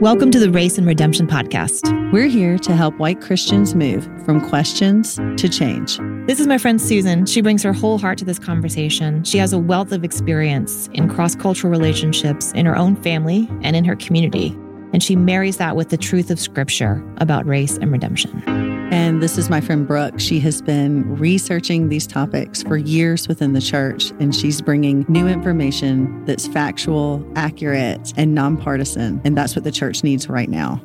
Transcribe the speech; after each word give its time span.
Welcome 0.00 0.30
to 0.30 0.38
the 0.38 0.50
Race 0.52 0.78
and 0.78 0.86
Redemption 0.86 1.26
Podcast. 1.26 2.12
We're 2.12 2.28
here 2.28 2.58
to 2.58 2.76
help 2.76 2.96
white 3.00 3.20
Christians 3.20 3.74
move 3.74 4.04
from 4.24 4.40
questions 4.48 5.16
to 5.16 5.48
change. 5.48 5.98
This 6.28 6.38
is 6.38 6.46
my 6.46 6.58
friend 6.58 6.80
Susan. 6.80 7.26
She 7.26 7.40
brings 7.40 7.64
her 7.64 7.72
whole 7.72 7.98
heart 7.98 8.18
to 8.18 8.24
this 8.24 8.38
conversation. 8.38 9.24
She 9.24 9.38
has 9.38 9.52
a 9.52 9.58
wealth 9.58 9.90
of 9.90 10.04
experience 10.04 10.88
in 10.92 11.08
cross 11.08 11.34
cultural 11.34 11.72
relationships 11.72 12.52
in 12.52 12.66
her 12.66 12.76
own 12.76 12.94
family 13.02 13.48
and 13.62 13.74
in 13.74 13.84
her 13.84 13.96
community. 13.96 14.56
And 14.92 15.02
she 15.02 15.16
marries 15.16 15.56
that 15.56 15.74
with 15.74 15.88
the 15.88 15.96
truth 15.96 16.30
of 16.30 16.38
Scripture 16.38 17.04
about 17.16 17.46
race 17.46 17.78
and 17.78 17.90
redemption. 17.90 18.69
And 18.90 19.22
this 19.22 19.38
is 19.38 19.48
my 19.48 19.60
friend 19.60 19.86
Brooke. 19.86 20.18
She 20.18 20.40
has 20.40 20.60
been 20.60 21.16
researching 21.16 21.88
these 21.90 22.08
topics 22.08 22.62
for 22.64 22.76
years 22.76 23.28
within 23.28 23.52
the 23.52 23.60
church, 23.60 24.10
and 24.18 24.34
she's 24.34 24.60
bringing 24.60 25.06
new 25.08 25.28
information 25.28 26.24
that's 26.24 26.48
factual, 26.48 27.24
accurate, 27.36 28.12
and 28.16 28.34
nonpartisan. 28.34 29.20
And 29.24 29.36
that's 29.36 29.54
what 29.54 29.62
the 29.62 29.70
church 29.70 30.02
needs 30.02 30.28
right 30.28 30.48
now. 30.48 30.82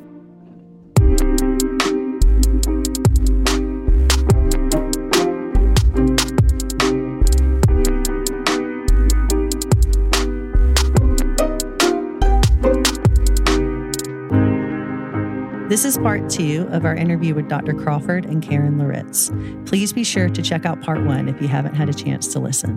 This 15.85 15.97
is 15.97 16.01
part 16.01 16.31
two 16.31 16.67
of 16.71 16.83
our 16.83 16.95
interview 16.95 17.35
with 17.35 17.47
Dr. 17.47 17.71
Crawford 17.71 18.25
and 18.25 18.41
Karen 18.41 18.79
Loritts. 18.79 19.31
Please 19.67 19.93
be 19.93 20.03
sure 20.03 20.29
to 20.29 20.41
check 20.41 20.65
out 20.65 20.81
part 20.81 21.05
one 21.05 21.29
if 21.29 21.39
you 21.39 21.47
haven't 21.47 21.75
had 21.75 21.89
a 21.89 21.93
chance 21.93 22.25
to 22.33 22.39
listen. 22.39 22.73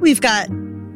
We've 0.00 0.22
got 0.22 0.48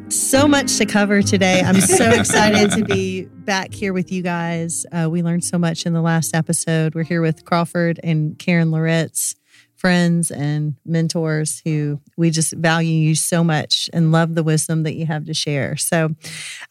so 0.09 0.47
much 0.47 0.75
to 0.77 0.87
cover 0.87 1.21
today. 1.21 1.61
I'm 1.61 1.79
so 1.81 2.09
excited 2.09 2.71
to 2.71 2.83
be 2.83 3.25
back 3.25 3.75
here 3.75 3.93
with 3.93 4.11
you 4.11 4.23
guys. 4.23 4.87
Uh, 4.91 5.07
we 5.07 5.21
learned 5.21 5.43
so 5.43 5.59
much 5.59 5.85
in 5.85 5.93
the 5.93 6.01
last 6.01 6.33
episode. 6.33 6.95
We're 6.95 7.03
here 7.03 7.21
with 7.21 7.45
Crawford 7.45 7.99
and 8.03 8.39
Karen 8.39 8.71
Loritts 8.71 9.35
friends 9.77 10.31
and 10.31 10.75
mentors 10.85 11.61
who 11.63 12.01
we 12.17 12.29
just 12.29 12.53
value 12.53 12.91
you 12.91 13.15
so 13.15 13.43
much 13.43 13.89
and 13.93 14.11
love 14.11 14.35
the 14.35 14.43
wisdom 14.43 14.83
that 14.83 14.95
you 14.95 15.05
have 15.05 15.25
to 15.25 15.33
share. 15.33 15.77
So 15.77 16.15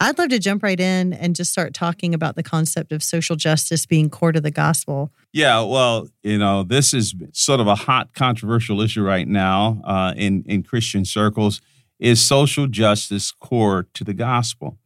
I'd 0.00 0.18
love 0.18 0.28
to 0.30 0.38
jump 0.38 0.62
right 0.62 0.78
in 0.78 1.12
and 1.12 1.36
just 1.36 1.52
start 1.52 1.72
talking 1.72 2.14
about 2.14 2.36
the 2.36 2.42
concept 2.42 2.92
of 2.92 3.02
social 3.02 3.36
justice 3.36 3.86
being 3.86 4.10
core 4.10 4.32
to 4.32 4.40
the 4.40 4.50
gospel. 4.50 5.12
Yeah, 5.32 5.62
well, 5.62 6.08
you 6.22 6.38
know, 6.38 6.62
this 6.62 6.92
is 6.92 7.14
sort 7.32 7.60
of 7.60 7.66
a 7.66 7.74
hot, 7.74 8.14
controversial 8.14 8.80
issue 8.80 9.02
right 9.02 9.28
now 9.28 9.80
uh, 9.84 10.12
in 10.16 10.44
in 10.46 10.62
Christian 10.62 11.04
circles. 11.04 11.60
Is 11.98 12.20
social 12.20 12.66
justice 12.66 13.32
core 13.32 13.86
to 13.94 14.04
the 14.04 14.12
gospel? 14.12 14.78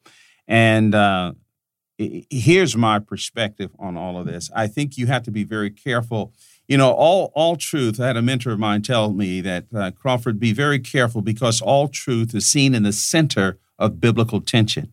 And 0.47 0.95
uh, 0.95 1.33
here's 1.99 2.77
my 2.77 2.99
perspective 2.99 3.71
on 3.79 3.97
all 3.97 4.17
of 4.17 4.27
this. 4.27 4.51
I 4.55 4.67
think 4.67 4.97
you 4.97 5.07
have 5.07 5.23
to 5.25 5.31
be 5.31 5.45
very 5.45 5.71
careful 5.71 6.33
you 6.71 6.77
know, 6.77 6.93
all 6.93 7.33
all 7.35 7.57
truth. 7.57 7.99
I 7.99 8.07
had 8.07 8.17
a 8.17 8.23
mentor 8.23 8.53
of 8.53 8.61
mine 8.61 8.83
tell 8.83 9.13
me 9.13 9.41
that 9.41 9.65
uh, 9.75 9.91
Crawford, 9.91 10.39
be 10.39 10.53
very 10.53 10.79
careful 10.79 11.21
because 11.21 11.61
all 11.61 11.89
truth 11.89 12.33
is 12.33 12.47
seen 12.47 12.77
in 12.77 12.85
the 12.85 12.93
center 12.93 13.59
of 13.77 14.01
biblical 14.01 14.41
tension, 14.41 14.93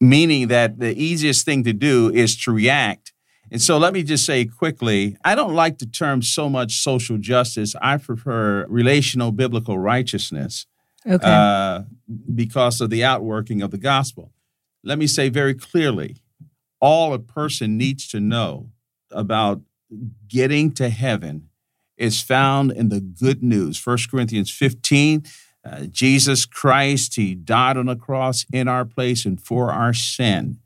meaning 0.00 0.48
that 0.48 0.80
the 0.80 1.00
easiest 1.00 1.44
thing 1.44 1.62
to 1.62 1.72
do 1.72 2.10
is 2.10 2.36
to 2.38 2.50
react. 2.50 3.12
And 3.52 3.62
so, 3.62 3.78
let 3.78 3.92
me 3.94 4.02
just 4.02 4.26
say 4.26 4.44
quickly, 4.46 5.16
I 5.24 5.36
don't 5.36 5.54
like 5.54 5.78
the 5.78 5.86
term 5.86 6.22
so 6.22 6.48
much 6.48 6.80
social 6.82 7.18
justice. 7.18 7.76
I 7.80 7.98
prefer 7.98 8.66
relational 8.68 9.30
biblical 9.30 9.78
righteousness. 9.78 10.66
Okay. 11.06 11.24
Uh, 11.24 11.82
because 12.34 12.80
of 12.80 12.90
the 12.90 13.04
outworking 13.04 13.62
of 13.62 13.70
the 13.70 13.78
gospel. 13.78 14.32
Let 14.84 14.98
me 14.98 15.06
say 15.06 15.28
very 15.28 15.54
clearly, 15.54 16.16
all 16.80 17.12
a 17.14 17.18
person 17.20 17.76
needs 17.76 18.08
to 18.08 18.18
know 18.18 18.70
about 19.10 19.62
getting 20.28 20.72
to 20.72 20.88
heaven 20.88 21.48
is 21.96 22.20
found 22.20 22.72
in 22.72 22.88
the 22.88 23.00
good 23.00 23.42
news. 23.42 23.84
1 23.84 23.98
Corinthians 24.10 24.50
15, 24.50 25.24
uh, 25.64 25.80
Jesus 25.84 26.46
Christ, 26.46 27.16
He 27.16 27.34
died 27.34 27.76
on 27.76 27.86
the 27.86 27.96
cross 27.96 28.44
in 28.52 28.68
our 28.68 28.84
place 28.84 29.24
and 29.24 29.40
for 29.40 29.70
our 29.70 29.92
sin. 29.92 30.58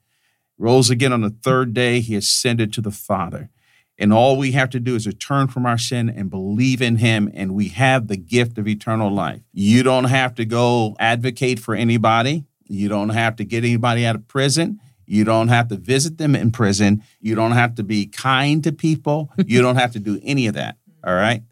Rose 0.59 0.89
again 0.89 1.13
on 1.13 1.21
the 1.21 1.37
third 1.43 1.75
day, 1.75 2.01
He 2.01 2.17
ascended 2.17 2.73
to 2.73 2.81
the 2.81 2.91
Father. 2.91 3.51
And 3.99 4.13
all 4.13 4.37
we 4.37 4.53
have 4.53 4.71
to 4.71 4.81
do 4.81 4.95
is 4.95 5.07
return 5.07 5.49
from 5.49 5.65
our 5.65 5.79
sin 5.79 6.11
and 6.11 6.31
believe 6.31 6.83
in 6.83 6.97
Him, 6.97 7.31
and 7.35 7.55
we 7.55 7.69
have 7.69 8.09
the 8.09 8.17
gift 8.17 8.59
of 8.59 8.69
eternal 8.69 9.11
life. 9.11 9.43
You 9.53 9.83
don't 9.83 10.05
have 10.05 10.35
to 10.37 10.45
go 10.45 10.97
advocate 10.99 11.59
for 11.59 11.75
anybody. 11.75 12.45
You 12.69 12.89
don't 12.89 13.11
have 13.11 13.37
to 13.37 13.45
get 13.45 13.65
anybody 13.65 14.05
out 14.05 14.17
of 14.17 14.29
prison. 14.29 14.81
You 15.07 15.25
don't 15.25 15.49
have 15.49 15.69
to 15.69 15.77
visit 15.77 16.19
them 16.19 16.35
in 16.35 16.51
prison. 16.51 17.03
You 17.21 17.35
don't 17.35 17.53
have 17.53 17.75
to 17.77 17.83
be 17.83 18.07
kind 18.07 18.63
to 18.65 18.73
people. 18.73 19.31
you 19.47 19.63
don't 19.63 19.77
have 19.77 19.93
to 19.93 20.01
do 20.01 20.21
any 20.23 20.47
of 20.47 20.55
that. 20.55 20.77
All 21.05 21.15
right. 21.15 21.43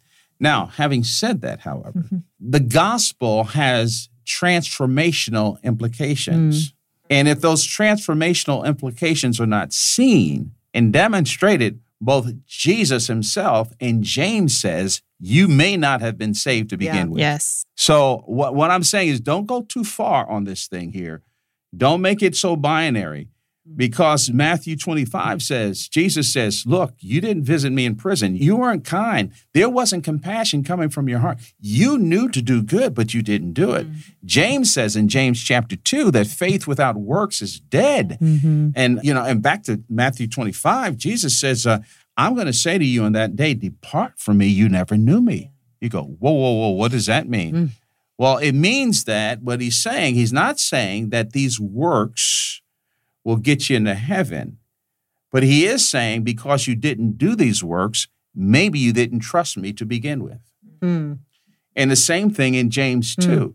Now, 0.41 0.67
having 0.67 1.05
said 1.05 1.41
that, 1.43 1.61
however, 1.61 2.01
mm-hmm. 2.01 2.19
the 2.41 2.61
gospel 2.61 3.45
has 3.45 4.09
transformational 4.27 5.63
implications. 5.63 6.71
Mm. 6.71 6.75
And 7.11 7.29
if 7.29 7.41
those 7.41 7.67
transformational 7.67 8.65
implications 8.65 9.41
are 9.41 9.47
not 9.47 9.73
seen 9.73 10.53
and 10.73 10.93
demonstrated, 10.93 11.81
both 12.01 12.33
Jesus 12.47 13.07
himself 13.07 13.73
and 13.81 14.03
James 14.03 14.59
says, 14.59 15.03
you 15.21 15.49
may 15.49 15.77
not 15.77 16.01
have 16.01 16.19
been 16.19 16.35
saved 16.35 16.71
to 16.71 16.77
begin 16.77 16.95
yeah. 16.95 17.05
with. 17.05 17.21
Yes. 17.21 17.65
So, 17.77 18.23
what, 18.27 18.55
what 18.55 18.71
I'm 18.71 18.83
saying 18.83 19.09
is 19.09 19.21
don't 19.21 19.47
go 19.47 19.63
too 19.63 19.85
far 19.85 20.29
on 20.29 20.45
this 20.45 20.67
thing 20.67 20.93
here. 20.93 21.23
Don't 21.77 22.01
make 22.01 22.23
it 22.23 22.37
so 22.37 22.57
binary. 22.57 23.29
Because 23.77 24.31
Matthew 24.31 24.77
25 24.77 25.43
says, 25.43 25.89
Jesus 25.89 26.31
says, 26.31 26.65
Look, 26.67 26.95
you 26.99 27.21
didn't 27.21 27.45
visit 27.45 27.71
me 27.71 27.87
in 27.87 27.97
prison. 27.97 28.37
You 28.37 28.57
weren't 28.57 28.85
kind. 28.85 29.33
There 29.55 29.71
wasn't 29.71 30.05
compassion 30.05 30.63
coming 30.63 30.91
from 30.91 31.09
your 31.09 31.21
heart. 31.21 31.39
You 31.59 31.97
knew 31.97 32.29
to 32.29 32.43
do 32.43 32.63
good, 32.63 32.95
but 32.95 33.15
you 33.15 33.23
didn't 33.23 33.55
do 33.55 33.73
it. 33.73 33.87
Mm-hmm. 33.87 34.27
James 34.27 34.73
says 34.73 34.97
in 34.97 35.09
James 35.09 35.43
chapter 35.43 35.77
2 35.77 36.11
that 36.11 36.27
faith 36.27 36.67
without 36.67 36.97
works 36.97 37.41
is 37.41 37.59
dead. 37.59 38.19
Mm-hmm. 38.21 38.71
And, 38.77 39.01
you 39.03 39.15
know, 39.15 39.25
and 39.25 39.43
back 39.43 39.63
to 39.65 39.83
Matthew 39.89 40.29
25, 40.29 40.99
Jesus 40.99 41.39
says, 41.39 41.67
uh, 41.67 41.79
I'm 42.17 42.35
going 42.35 42.47
to 42.47 42.53
say 42.53 42.77
to 42.77 42.85
you 42.85 43.03
on 43.05 43.13
that 43.13 43.35
day, 43.35 43.55
Depart 43.55 44.19
from 44.19 44.39
me, 44.39 44.47
you 44.47 44.69
never 44.69 44.97
knew 44.97 45.23
me. 45.23 45.53
You 45.81 45.89
go, 45.89 46.03
Whoa, 46.03 46.33
whoa, 46.33 46.53
whoa, 46.53 46.69
what 46.71 46.93
does 46.93 47.07
that 47.07 47.29
mean? 47.29 47.55
Mm. 47.55 47.71
Well, 48.17 48.39
it 48.39 48.53
means 48.53 49.05
that 49.05 49.43
what 49.43 49.61
he's 49.61 49.83
saying, 49.83 50.15
he's 50.15 50.33
not 50.33 50.61
saying 50.61 51.11
that 51.11 51.33
these 51.33 51.59
works, 51.59 52.63
will 53.25 53.37
get 53.37 53.69
you 53.69 53.77
into 53.77 53.95
heaven. 53.95 54.59
But 55.33 55.43
he 55.43 55.67
is 55.67 55.89
saying, 55.89 56.23
because 56.23 56.67
you 56.67 56.77
didn't 56.77 57.19
do 57.19 57.35
these 57.35 57.65
works, 57.65 58.07
maybe 58.35 58.79
you 58.79 58.93
didn't 58.93 59.21
trust 59.21 59.57
me 59.57 59.73
to 59.73 59.85
begin 59.85 60.23
with. 60.23 60.41
Mm. 60.81 61.19
And 61.75 61.91
the 61.91 61.97
same 61.97 62.31
thing 62.31 62.55
in 62.55 62.71
James 62.71 63.17
2. 63.17 63.29
Mm. 63.29 63.55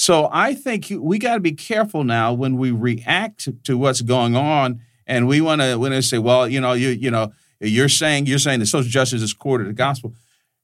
So 0.00 0.30
I 0.32 0.54
think 0.54 0.86
we 0.98 1.18
got 1.18 1.34
to 1.34 1.40
be 1.40 1.52
careful 1.52 2.04
now 2.04 2.32
when 2.32 2.56
we 2.56 2.70
react 2.70 3.48
to 3.64 3.76
what's 3.76 4.00
going 4.00 4.34
on, 4.34 4.80
and 5.06 5.28
we 5.28 5.42
want 5.42 5.60
to 5.60 5.76
when 5.76 5.92
they 5.92 6.00
say, 6.00 6.16
"Well, 6.16 6.48
you 6.48 6.58
know, 6.58 6.72
you 6.72 6.88
you 6.88 7.10
know, 7.10 7.32
you're 7.60 7.90
saying 7.90 8.24
you're 8.24 8.38
saying 8.38 8.60
that 8.60 8.66
social 8.66 8.88
justice 8.88 9.20
is 9.20 9.34
core 9.34 9.58
to 9.58 9.64
the 9.64 9.74
gospel." 9.74 10.14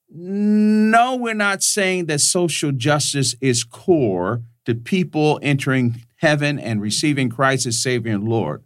No, 0.09 1.17
we're 1.17 1.35
not 1.35 1.63
saying 1.63 2.07
that 2.07 2.23
social 2.23 2.73
justice 2.73 3.35
is 3.43 3.63
core 3.63 4.41
to 4.65 4.75
people 4.75 5.39
entering 5.43 6.06
heaven 6.17 6.59
and 6.59 6.81
receiving 6.81 7.31
Christ 7.31 7.67
as 7.67 7.81
Savior 7.83 8.13
and 8.13 8.29
Lord. 8.29 8.63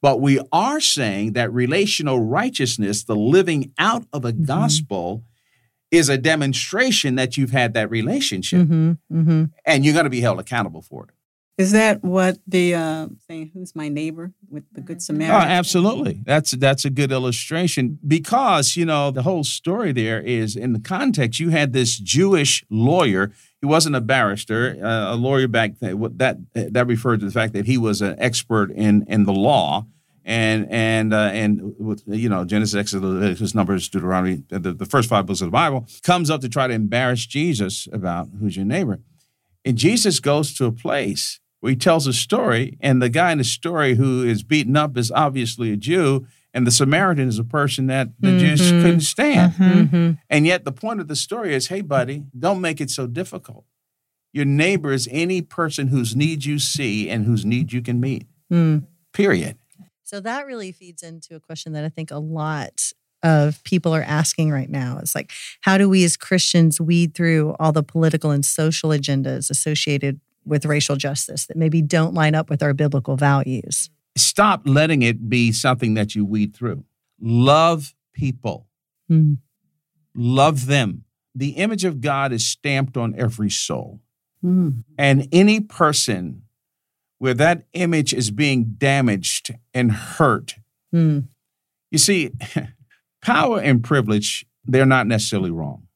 But 0.00 0.20
we 0.20 0.38
are 0.52 0.80
saying 0.80 1.32
that 1.32 1.52
relational 1.52 2.20
righteousness, 2.20 3.04
the 3.04 3.16
living 3.16 3.72
out 3.78 4.04
of 4.12 4.22
the 4.22 4.32
mm-hmm. 4.32 4.44
gospel, 4.44 5.24
is 5.90 6.08
a 6.08 6.18
demonstration 6.18 7.14
that 7.14 7.36
you've 7.36 7.52
had 7.52 7.72
that 7.74 7.90
relationship. 7.90 8.60
Mm-hmm, 8.60 8.90
mm-hmm. 9.10 9.44
And 9.64 9.84
you're 9.84 9.94
going 9.94 10.04
to 10.04 10.10
be 10.10 10.20
held 10.20 10.40
accountable 10.40 10.82
for 10.82 11.04
it. 11.04 11.13
Is 11.56 11.70
that 11.70 12.02
what 12.02 12.38
the 12.48 12.74
uh, 12.74 13.08
saying, 13.28 13.52
"Who's 13.54 13.76
my 13.76 13.88
neighbor?" 13.88 14.32
with 14.50 14.64
the 14.72 14.80
Good 14.80 14.96
mm-hmm. 14.96 15.00
Samaritan? 15.00 15.48
Oh, 15.48 15.52
absolutely. 15.52 16.20
That's 16.24 16.50
that's 16.52 16.84
a 16.84 16.90
good 16.90 17.12
illustration 17.12 17.98
because 18.06 18.76
you 18.76 18.84
know 18.84 19.12
the 19.12 19.22
whole 19.22 19.44
story 19.44 19.92
there 19.92 20.20
is 20.20 20.56
in 20.56 20.72
the 20.72 20.80
context. 20.80 21.38
You 21.38 21.50
had 21.50 21.72
this 21.72 21.96
Jewish 21.98 22.64
lawyer. 22.70 23.32
He 23.60 23.66
wasn't 23.66 23.94
a 23.94 24.00
barrister, 24.00 24.76
uh, 24.82 25.14
a 25.14 25.16
lawyer 25.16 25.46
back 25.46 25.78
then. 25.78 26.16
That 26.16 26.38
that 26.54 26.86
referred 26.86 27.20
to 27.20 27.26
the 27.26 27.32
fact 27.32 27.52
that 27.52 27.66
he 27.66 27.78
was 27.78 28.02
an 28.02 28.16
expert 28.18 28.72
in 28.72 29.04
in 29.06 29.24
the 29.24 29.32
law 29.32 29.86
and 30.24 30.66
and 30.70 31.14
uh, 31.14 31.30
and 31.32 31.74
with 31.78 32.02
you 32.06 32.28
know 32.28 32.44
Genesis, 32.44 32.74
Exodus, 32.74 33.54
Numbers, 33.54 33.88
Deuteronomy, 33.88 34.42
the, 34.48 34.72
the 34.72 34.86
first 34.86 35.08
five 35.08 35.26
books 35.26 35.40
of 35.40 35.48
the 35.48 35.52
Bible, 35.52 35.86
comes 36.02 36.30
up 36.30 36.40
to 36.40 36.48
try 36.48 36.66
to 36.66 36.74
embarrass 36.74 37.26
Jesus 37.26 37.86
about 37.92 38.28
who's 38.40 38.56
your 38.56 38.64
neighbor, 38.64 39.00
and 39.64 39.76
Jesus 39.76 40.20
goes 40.20 40.54
to 40.54 40.64
a 40.64 40.72
place 40.72 41.40
where 41.64 41.70
he 41.70 41.76
tells 41.76 42.06
a 42.06 42.12
story, 42.12 42.76
and 42.82 43.00
the 43.00 43.08
guy 43.08 43.32
in 43.32 43.38
the 43.38 43.44
story 43.44 43.94
who 43.94 44.22
is 44.22 44.42
beaten 44.42 44.76
up 44.76 44.98
is 44.98 45.10
obviously 45.10 45.72
a 45.72 45.76
Jew, 45.78 46.26
And 46.56 46.66
the 46.68 46.70
Samaritan 46.70 47.26
is 47.26 47.38
a 47.40 47.42
person 47.44 47.86
that 47.88 48.10
the 48.20 48.38
Jews 48.38 48.60
Mhm. 48.60 48.82
couldn't 48.82 49.00
stand. 49.00 49.54
Mhm. 49.54 49.88
hmm 49.90 50.10
And 50.30 50.46
yet, 50.46 50.64
the 50.64 50.70
point 50.70 51.00
of 51.00 51.08
the 51.08 51.16
story 51.16 51.52
is 51.52 51.66
hey, 51.66 51.80
buddy, 51.80 52.22
don't 52.38 52.60
make 52.60 52.80
it 52.80 52.90
so 52.90 53.08
difficult. 53.08 53.64
Your 54.32 54.44
neighbor 54.44 54.92
is 54.92 55.08
any 55.10 55.42
person 55.42 55.88
whose 55.88 56.14
needs 56.14 56.46
you 56.46 56.60
see 56.60 57.08
and 57.10 57.24
whose 57.24 57.44
needs 57.44 57.72
you 57.72 57.82
can 57.82 57.98
meet, 57.98 58.26
Mm. 58.52 58.84
period. 59.12 59.56
So 60.04 60.20
that 60.20 60.46
really 60.46 60.70
feeds 60.70 61.02
into 61.02 61.34
a 61.34 61.40
question 61.40 61.72
that 61.72 61.82
I 61.84 61.88
think 61.88 62.12
a 62.12 62.18
lot 62.18 62.92
of 63.24 63.64
people 63.64 63.92
are 63.92 64.02
asking 64.02 64.50
right 64.52 64.70
now. 64.70 64.98
It's 64.98 65.14
like, 65.16 65.32
how 65.62 65.76
do 65.78 65.88
we 65.88 66.04
as 66.04 66.16
Christians 66.16 66.80
weed 66.80 67.14
through 67.14 67.56
all 67.58 67.72
the 67.72 67.82
political 67.82 68.30
and 68.30 68.44
social 68.44 68.90
agendas 68.90 69.50
associated 69.50 70.20
with 70.46 70.64
racial 70.66 70.96
justice 70.96 71.46
that 71.46 71.56
maybe 71.56 71.82
don't 71.82 72.14
line 72.14 72.34
up 72.34 72.50
with 72.50 72.62
our 72.62 72.74
biblical 72.74 73.16
values? 73.16 73.90
Stop 74.16 74.62
letting 74.64 75.02
it 75.02 75.28
be 75.28 75.50
something 75.52 75.94
that 75.94 76.14
you 76.14 76.24
weed 76.24 76.54
through. 76.54 76.84
Love 77.20 77.94
people, 78.12 78.68
Mm. 79.10 79.38
love 80.14 80.66
them. 80.66 81.04
The 81.34 81.50
image 81.50 81.84
of 81.84 82.00
God 82.00 82.32
is 82.32 82.46
stamped 82.46 82.96
on 82.96 83.14
every 83.18 83.50
soul. 83.50 84.00
Mm. 84.44 84.84
And 84.96 85.28
any 85.32 85.60
person 85.60 86.42
where 87.18 87.34
that 87.34 87.64
image 87.72 88.12
is 88.14 88.30
being 88.30 88.74
damaged 88.78 89.54
and 89.72 89.90
hurt, 89.92 90.54
Mm. 90.94 91.26
you 91.90 91.98
see, 91.98 92.30
power 93.22 93.60
and 93.60 93.82
privilege, 93.82 94.46
they're 94.64 94.86
not 94.86 95.06
necessarily 95.06 95.50
wrong. 95.50 95.88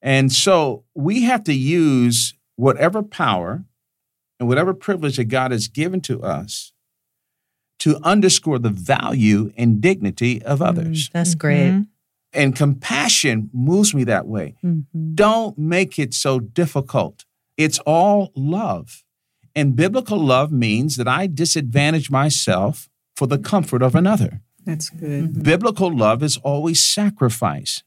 And 0.00 0.30
so 0.32 0.84
we 0.94 1.22
have 1.22 1.42
to 1.44 1.52
use 1.54 2.34
whatever 2.56 3.02
power 3.02 3.64
and 4.38 4.48
whatever 4.48 4.74
privilege 4.74 5.16
that 5.16 5.24
God 5.24 5.50
has 5.50 5.68
given 5.68 6.00
to 6.02 6.22
us 6.22 6.72
to 7.78 7.98
underscore 8.02 8.58
the 8.58 8.70
value 8.70 9.52
and 9.56 9.80
dignity 9.80 10.42
of 10.42 10.60
others. 10.62 11.08
Mm, 11.08 11.12
That's 11.12 11.34
great. 11.34 11.70
Mhm. 11.70 11.86
And 12.32 12.56
compassion 12.56 13.50
moves 13.52 13.94
me 13.94 14.04
that 14.04 14.26
way. 14.26 14.56
Mhm. 14.64 14.84
Don't 15.14 15.58
make 15.58 15.98
it 15.98 16.12
so 16.14 16.40
difficult. 16.40 17.24
It's 17.56 17.78
all 17.80 18.32
love. 18.34 19.04
And 19.54 19.74
biblical 19.76 20.18
love 20.18 20.52
means 20.52 20.96
that 20.96 21.08
I 21.08 21.26
disadvantage 21.26 22.10
myself 22.10 22.88
for 23.14 23.26
the 23.26 23.38
comfort 23.38 23.82
of 23.82 23.94
another. 23.94 24.42
That's 24.64 24.90
good. 24.90 25.42
Biblical 25.42 25.94
love 25.96 26.22
is 26.22 26.36
always 26.38 26.82
sacrifice. 26.82 27.82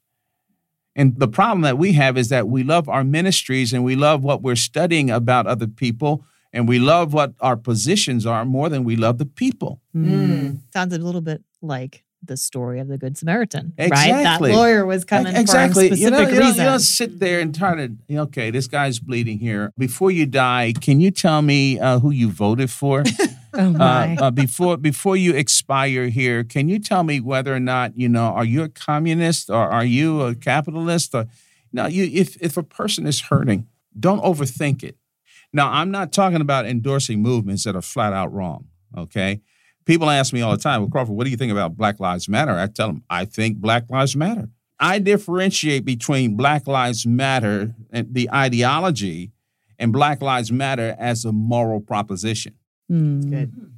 And 0.96 1.18
the 1.20 1.28
problem 1.28 1.62
that 1.62 1.78
we 1.78 1.94
have 1.94 2.18
is 2.18 2.30
that 2.30 2.48
we 2.48 2.64
love 2.64 2.90
our 2.90 3.04
ministries 3.04 3.74
and 3.74 3.84
we 3.84 3.96
love 3.96 4.24
what 4.24 4.42
we're 4.42 4.56
studying 4.56 5.10
about 5.10 5.48
other 5.48 5.68
people 5.68 6.26
and 6.52 6.68
we 6.68 6.80
love 6.80 7.14
what 7.14 7.34
our 7.40 7.56
positions 7.56 8.26
are 8.26 8.44
more 8.44 8.70
than 8.70 8.84
we 8.84 8.96
love 8.96 9.18
the 9.18 9.26
people. 9.26 9.82
Mm. 9.96 10.60
Sounds 10.74 10.94
a 10.94 10.98
little 10.98 11.22
bit 11.22 11.44
like 11.62 12.04
the 12.24 12.36
story 12.36 12.80
of 12.80 12.88
the 12.88 12.98
Good 12.98 13.18
Samaritan, 13.18 13.74
right? 13.78 13.90
That 13.92 14.42
lawyer 14.42 14.86
was 14.86 15.06
coming 15.06 15.36
exactly. 15.36 15.90
for 15.90 15.96
a 15.96 15.98
you 15.98 16.10
know, 16.10 16.20
you, 16.22 16.40
don't, 16.40 16.56
you 16.56 16.64
don't 16.64 16.80
sit 16.80 17.20
there 17.20 17.40
and 17.40 17.56
try 17.56 17.76
to. 17.76 17.96
Okay, 18.12 18.52
this 18.52 18.68
guy's 18.68 19.00
bleeding 19.00 19.40
here. 19.40 19.72
Before 19.78 20.12
you 20.12 20.26
die, 20.26 20.74
can 20.82 21.00
you 21.00 21.12
tell 21.12 21.42
me 21.42 21.80
uh, 21.80 22.00
who 22.00 22.12
you 22.12 22.30
voted 22.30 22.70
for? 22.70 23.04
Oh 23.54 23.68
uh, 23.68 23.72
my. 23.72 24.16
uh, 24.16 24.31
before 24.31 24.78
before 24.78 25.18
you 25.18 25.34
expire 25.34 26.07
here, 26.07 26.44
can 26.44 26.69
you 26.69 26.80
tell 26.80 27.04
me 27.04 27.19
whether 27.19 27.54
or 27.54 27.60
not 27.60 27.98
you 27.98 28.10
know 28.10 28.25
are 28.25 28.46
you 28.46 28.63
a 28.63 28.69
communist 28.69 29.50
or 29.50 29.69
are 29.69 29.86
you 29.86 30.22
a 30.22 30.36
capitalist? 30.36 31.16
Or 31.16 31.25
no, 31.74 31.88
you 31.88 32.04
if 32.04 32.42
if 32.42 32.57
a 32.57 32.63
person 32.63 33.07
is 33.07 33.22
hurting, 33.22 33.68
don't 34.00 34.24
overthink 34.24 34.84
it. 34.84 34.98
Now, 35.51 35.72
I'm 35.72 35.90
not 35.90 36.12
talking 36.12 36.42
about 36.42 36.68
endorsing 36.68 37.22
movements 37.22 37.63
that 37.63 37.75
are 37.75 37.81
flat 37.81 38.13
out 38.13 38.31
wrong. 38.31 38.68
Okay, 38.96 39.42
people 39.86 40.10
ask 40.10 40.31
me 40.31 40.42
all 40.42 40.52
the 40.52 40.57
time, 40.57 40.81
"Well, 40.81 40.90
Crawford, 40.90 41.16
what 41.16 41.24
do 41.24 41.31
you 41.31 41.38
think 41.38 41.52
about 41.52 41.75
Black 41.75 42.00
Lives 42.00 42.30
Matter?" 42.30 42.52
I 42.52 42.68
tell 42.68 42.88
them, 42.88 43.04
I 43.10 43.25
think 43.25 43.57
Black 43.57 43.90
Lives 43.90 44.16
Matter. 44.16 44.50
I 44.80 45.00
differentiate 45.00 45.86
between 45.86 46.36
Black 46.36 46.68
Lives 46.68 47.06
Matter 47.06 47.75
and 47.92 48.13
the 48.13 48.30
ideology 48.31 49.31
and 49.78 49.92
Black 49.92 50.22
Lives 50.22 50.52
Matter 50.52 50.95
as 51.00 51.25
a 51.25 51.31
moral 51.31 51.81
proposition. 51.81 52.54
Mm. 52.92 53.30
Good. 53.30 53.72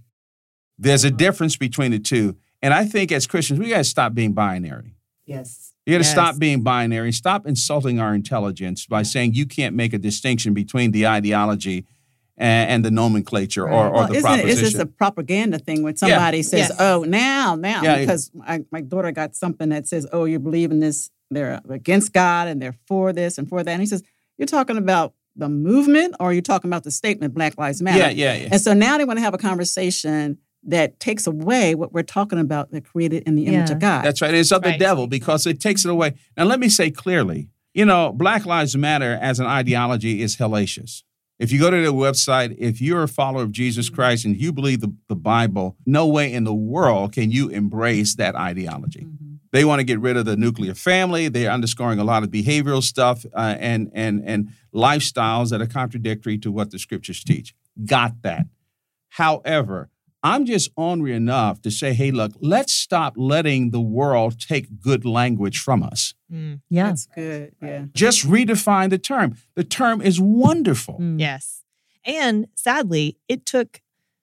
There's 0.77 1.03
a 1.03 1.11
difference 1.11 1.57
between 1.57 1.91
the 1.91 1.99
two. 1.99 2.37
And 2.61 2.73
I 2.73 2.85
think 2.85 3.11
as 3.11 3.27
Christians, 3.27 3.59
we 3.59 3.69
got 3.69 3.77
to 3.77 3.83
stop 3.83 4.13
being 4.13 4.33
binary. 4.33 4.95
Yes. 5.25 5.73
You 5.85 5.93
got 5.93 5.99
to 5.99 6.03
Yes. 6.03 6.11
stop 6.11 6.37
being 6.39 6.61
binary. 6.63 7.11
Stop 7.11 7.45
insulting 7.47 7.99
our 7.99 8.13
intelligence 8.15 8.85
by 8.85 9.03
saying 9.03 9.33
you 9.33 9.45
can't 9.45 9.75
make 9.75 9.93
a 9.93 9.97
distinction 9.97 10.53
between 10.53 10.91
the 10.91 11.07
ideology 11.07 11.85
and, 12.37 12.69
and 12.69 12.85
the 12.85 12.91
nomenclature 12.91 13.63
or, 13.63 13.69
Right. 13.69 13.87
or 13.87 13.93
Well, 13.93 14.07
the 14.07 14.13
isn't 14.15 14.31
it, 14.31 14.33
proposition. 14.35 14.49
it's 14.65 14.71
just 14.73 14.81
a 14.81 14.85
propaganda 14.85 15.59
thing 15.59 15.83
when 15.83 15.95
somebody 15.97 16.43
says, 16.43 16.69
Yes. 16.69 16.75
"Oh, 16.79 17.03
now, 17.03 17.55
now," 17.55 17.81
Yeah. 17.83 17.99
because 17.99 18.31
I, 18.45 18.61
my 18.71 18.81
daughter 18.81 19.11
got 19.11 19.35
something 19.35 19.69
that 19.69 19.87
says, 19.87 20.07
"Oh, 20.11 20.25
you 20.25 20.39
believe 20.39 20.71
in 20.71 20.79
this? 20.79 21.09
They're 21.29 21.61
against 21.69 22.13
God 22.13 22.47
and 22.47 22.61
they're 22.61 22.75
for 22.87 23.11
this 23.13 23.37
and 23.37 23.47
for 23.47 23.63
that." 23.63 23.71
And 23.71 23.81
he 23.81 23.85
says, 23.87 24.03
"You're 24.37 24.47
talking 24.47 24.77
about 24.77 25.13
the 25.35 25.49
movement, 25.49 26.15
or 26.19 26.33
you're 26.33 26.41
talking 26.41 26.69
about 26.69 26.83
the 26.83 26.91
statement 26.91 27.33
Black 27.33 27.57
Lives 27.57 27.81
Matter?" 27.81 27.97
yeah, 27.97 28.09
yeah, 28.09 28.35
yeah. 28.35 28.49
And 28.51 28.61
so 28.61 28.73
now 28.73 28.97
they 28.97 29.05
want 29.05 29.17
to 29.17 29.23
have 29.23 29.33
a 29.33 29.39
conversation 29.39 30.37
that 30.63 30.99
takes 30.99 31.25
away 31.25 31.73
what 31.73 31.91
we're 31.91 32.03
talking 32.03 32.37
about 32.37 32.71
that 32.71 32.85
created 32.85 33.23
in 33.23 33.35
the 33.35 33.47
image 33.47 33.69
Yeah. 33.69 33.75
of 33.75 33.79
God. 33.79 34.05
That's 34.05 34.21
right. 34.21 34.27
And 34.27 34.37
it's 34.37 34.51
of 34.51 34.61
the 34.61 34.77
devil 34.77 35.07
because 35.07 35.47
it 35.47 35.59
takes 35.59 35.85
it 35.85 35.89
away. 35.89 36.13
Now, 36.37 36.43
let 36.43 36.59
me 36.59 36.69
say 36.69 36.91
clearly 36.91 37.49
you 37.73 37.85
know, 37.85 38.11
Black 38.11 38.45
Lives 38.45 38.75
Matter 38.75 39.17
as 39.21 39.39
an 39.39 39.45
ideology 39.45 40.21
is 40.21 40.37
hellacious. 40.37 41.03
If 41.39 41.51
you 41.51 41.59
go 41.59 41.71
to 41.71 41.81
their 41.81 41.91
website, 41.91 42.55
if 42.59 42.81
you're 42.81 43.03
a 43.03 43.07
follower 43.07 43.43
of 43.43 43.51
Jesus 43.51 43.87
mm-hmm. 43.87 43.95
Christ 43.95 44.25
and 44.25 44.37
you 44.37 44.51
believe 44.51 44.81
the, 44.81 44.93
the 45.07 45.15
Bible, 45.15 45.75
no 45.85 46.05
way 46.07 46.31
in 46.31 46.43
the 46.43 46.53
world 46.53 47.13
can 47.13 47.31
you 47.31 47.49
embrace 47.49 48.15
that 48.15 48.35
ideology. 48.35 49.05
Mm-hmm. 49.05 49.30
They 49.51 49.65
want 49.65 49.79
to 49.79 49.83
get 49.83 49.99
rid 49.99 50.17
of 50.17 50.25
the 50.25 50.37
nuclear 50.37 50.73
family. 50.73 51.27
They're 51.27 51.51
underscoring 51.51 51.99
a 51.99 52.03
lot 52.03 52.23
of 52.23 52.29
behavioral 52.29 52.81
stuff 52.81 53.25
uh, 53.35 53.55
and 53.59 53.91
and 53.93 54.23
and 54.25 54.49
lifestyles 54.73 55.49
that 55.49 55.61
are 55.61 55.67
contradictory 55.67 56.37
to 56.39 56.51
what 56.51 56.71
the 56.71 56.79
scriptures 56.79 57.23
teach. 57.23 57.53
Got 57.85 58.21
that. 58.23 58.45
However, 59.09 59.89
I'm 60.23 60.45
just 60.45 60.69
ornery 60.77 61.13
enough 61.15 61.61
to 61.63 61.71
say, 61.71 61.93
hey, 61.93 62.11
look, 62.11 62.31
let's 62.39 62.71
stop 62.73 63.15
letting 63.17 63.71
the 63.71 63.81
world 63.81 64.39
take 64.39 64.79
good 64.79 65.03
language 65.03 65.59
from 65.59 65.81
us. 65.83 66.13
Mm, 66.31 66.61
Yeah. 66.69 66.87
That's 66.89 67.07
good. 67.07 67.55
Yeah. 67.61 67.85
Just 67.93 68.25
redefine 68.27 68.91
the 68.91 68.99
term. 68.99 69.35
The 69.55 69.63
term 69.63 70.01
is 70.01 70.19
wonderful. 70.21 70.99
Mm. 70.99 71.19
yes. 71.19 71.63
And 72.05 72.47
sadly, 72.55 73.17
it 73.27 73.45
took 73.45 73.81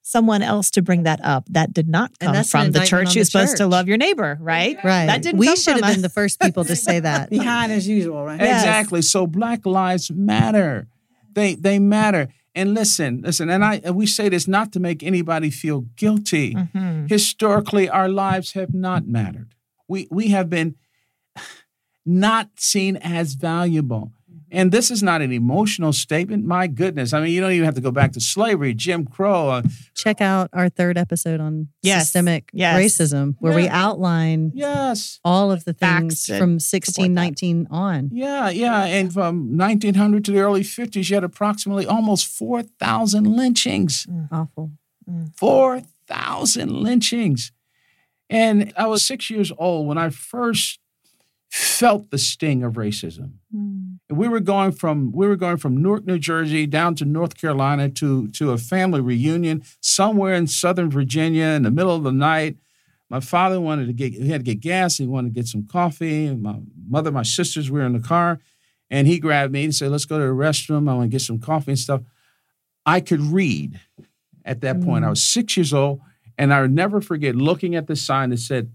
someone 0.09 0.41
else 0.43 0.71
to 0.71 0.81
bring 0.81 1.03
that 1.03 1.21
up 1.23 1.45
that 1.51 1.75
did 1.75 1.87
not 1.87 2.19
come 2.19 2.43
from 2.45 2.73
the 2.73 2.81
church. 2.81 3.09
on 3.09 3.13
You're 3.15 3.25
supposed 3.27 3.59
to 3.59 3.67
love 3.67 3.89
your 3.89 3.99
neighbor, 3.99 4.39
right? 4.41 4.77
Right. 4.83 5.07
That 5.07 5.21
didn't 5.21 5.39
we 5.39 5.47
come 5.47 5.57
should 5.57 5.75
from 5.75 5.83
have 5.83 5.91
us. 5.91 5.97
been 5.97 6.03
the 6.03 6.09
first 6.09 6.41
people 6.41 6.65
to 6.65 6.75
say 6.77 7.01
that. 7.01 7.29
Behind 7.39 7.71
as 7.71 7.87
usual, 7.87 8.25
right? 8.25 8.41
Yes. 8.41 8.63
Exactly. 8.63 9.03
So 9.03 9.27
Black 9.27 9.67
Lives 9.67 10.11
Matter. 10.11 10.89
They 11.35 11.55
they 11.55 11.79
matter. 11.79 12.29
And 12.55 12.75
listen, 12.75 13.21
listen, 13.23 13.51
and 13.51 13.63
I 13.65 13.81
and 13.85 13.95
we 13.95 14.07
say 14.07 14.29
this 14.31 14.49
not 14.49 14.73
to 14.73 14.81
make 14.81 15.03
anybody 15.03 15.51
feel 15.51 15.83
guilty. 15.95 16.55
Mhm. 16.55 17.09
Historically, 17.09 17.89
our 17.89 18.09
lives 18.09 18.53
have 18.53 18.73
not 18.75 19.07
mattered. 19.07 19.55
We 19.87 20.09
we 20.11 20.29
have 20.29 20.49
been 20.49 20.75
not 22.07 22.49
seen 22.57 22.97
as 22.97 23.35
valuable. 23.35 24.13
And 24.51 24.73
this 24.73 24.91
is 24.91 25.03
not 25.03 25.21
an 25.21 25.31
emotional 25.33 25.93
statement. 25.93 26.45
My 26.45 26.67
goodness. 26.67 27.13
I 27.13 27.21
mean, 27.21 27.33
you 27.33 27.41
don't 27.41 27.53
even 27.53 27.67
have 27.67 27.75
to 27.75 27.81
go 27.83 27.91
back 27.91 28.13
to 28.13 28.21
slavery, 28.21 28.73
Jim 28.73 29.05
Crow. 29.05 29.49
Uh, 29.51 29.63
Check 29.95 30.21
out 30.23 30.49
our 30.53 30.69
third 30.69 30.97
episode 30.97 31.39
on 31.41 31.69
Yes. 31.83 32.05
systemic 32.05 32.49
Yes. 32.53 32.79
racism, 32.81 33.35
where 33.41 33.55
we 33.55 33.69
outline 33.69 34.53
yes. 34.55 35.21
all 35.25 35.53
of 35.53 35.65
the 35.65 35.75
Facts 35.75 36.01
things 36.01 36.27
that 36.27 36.39
from 36.39 36.59
1619 36.61 37.67
on. 37.71 38.11
Yeah, 38.13 38.49
yeah. 38.49 38.85
And 38.85 39.13
from 39.13 39.57
1900 39.57 40.25
to 40.25 40.31
the 40.33 40.39
early 40.41 40.63
50s, 40.65 41.11
you 41.11 41.17
had 41.17 41.25
approximately 41.25 41.85
almost 41.87 42.27
4,000 42.27 43.25
lynchings. 43.37 44.07
Awful. 44.33 44.73
4,000 45.37 46.71
lynchings. 46.71 47.53
And 48.31 48.73
I 48.77 48.87
was 48.87 49.03
six 49.03 49.31
years 49.31 49.53
old 49.59 49.87
when 49.87 49.99
I 49.99 50.11
first 50.11 50.79
felt 51.51 52.11
the 52.11 52.19
sting 52.19 52.63
of 52.63 52.75
racism. 52.75 53.33
Mm. 53.55 53.98
We 54.11 54.27
were 54.27 54.41
going 54.41 54.73
from 54.73 55.13
we 55.13 55.27
were 55.27 55.37
going 55.37 55.59
from 55.59 55.83
Newark, 55.83 56.07
New 56.07 56.19
Jersey, 56.19 56.67
down 56.67 56.95
to 56.97 57.05
North 57.05 57.37
Carolina 57.37 57.91
to 57.91 58.29
to 58.29 58.53
a 58.53 58.59
family 58.59 59.01
reunion 59.01 59.63
somewhere 59.81 60.35
in 60.35 60.47
Southern 60.47 60.91
Virginia 60.91 61.45
in 61.45 61.63
the 61.63 61.71
middle 61.71 61.95
of 61.95 62.05
the 62.05 62.13
night. 62.13 62.57
My 63.11 63.21
father 63.21 63.61
wanted 63.61 63.87
to 63.87 63.93
get 63.93 64.15
he 64.15 64.31
had 64.31 64.45
to 64.45 64.55
get 64.55 64.61
gas. 64.61 64.97
He 64.97 65.07
wanted 65.07 65.35
to 65.35 65.41
get 65.41 65.47
some 65.47 65.67
coffee. 65.67 66.27
And 66.27 66.43
my 66.43 66.57
mother, 66.89 67.11
my 67.11 67.23
sisters 67.23 67.71
were 67.71 67.83
in 67.83 67.93
the 67.93 68.01
car, 68.01 68.41
and 68.91 69.07
he 69.07 69.19
grabbed 69.19 69.53
me 69.53 69.65
and 69.65 69.75
said, 69.75 69.91
"Let's 69.91 70.05
go 70.05 70.19
to 70.19 70.25
the 70.25 70.31
restroom. 70.31 70.91
I 70.91 70.95
want 70.95 71.11
to 71.11 71.15
get 71.15 71.23
some 71.23 71.39
coffee 71.39 71.73
and 71.73 71.79
stuff." 71.79 72.03
I 72.87 73.01
could 73.01 73.21
read 73.21 73.79
at 74.45 74.63
that 74.63 74.81
point. 74.81 75.05
I 75.05 75.09
mm. 75.09 75.11
was 75.11 75.23
six 75.23 75.57
years 75.57 75.75
old, 75.75 76.01
and 76.39 76.55
I 76.55 76.63
would 76.63 76.73
never 76.73 77.03
forget 77.03 77.37
looking 77.37 77.75
at 77.75 77.87
the 77.87 77.97
sign 77.97 78.31
that 78.31 78.39
said 78.39 78.73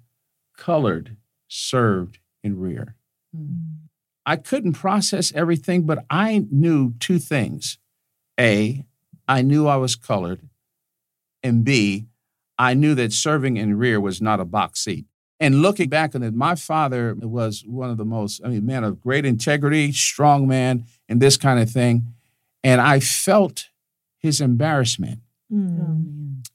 "colored 0.58 1.18
served 1.48 2.20
in 2.44 2.60
rear." 2.60 2.96
Mm. 3.36 3.73
I 4.26 4.38
couldn't 4.38 4.74
process 4.74 5.34
everything, 5.36 5.84
but 5.84 6.06
I 6.10 6.46
knew 6.50 6.94
two 7.00 7.20
things. 7.20 7.78
A, 8.40 8.86
I 9.28 9.42
knew 9.42 9.68
I 9.68 9.76
was 9.76 9.96
colored. 9.96 10.42
And 11.42 11.64
B, 11.64 12.06
I 12.58 12.74
knew 12.74 12.96
that 12.96 13.12
serving 13.12 13.58
in 13.58 13.78
rear 13.78 14.00
was 14.00 14.22
not 14.22 14.40
a 14.40 14.46
box 14.46 14.82
seat. 14.82 15.06
And 15.40 15.62
looking 15.62 15.90
back 15.90 16.16
on 16.16 16.24
it, 16.24 16.34
my 16.34 16.56
father 16.56 17.16
was 17.20 17.66
one 17.68 17.90
of 17.90 17.98
the 17.98 18.06
most, 18.06 18.42
I 18.46 18.48
mean, 18.48 18.66
man 18.66 18.86
of 18.86 19.02
great 19.02 19.26
integrity, 19.26 19.92
strong 19.92 20.48
man, 20.48 20.86
and 21.10 21.22
this 21.22 21.36
kind 21.36 21.60
of 21.60 21.70
thing. 21.70 22.14
And 22.64 22.80
I 22.80 23.02
felt 23.02 23.66
his 24.18 24.40
embarrassment. 24.40 25.20
Mm. 25.52 26.48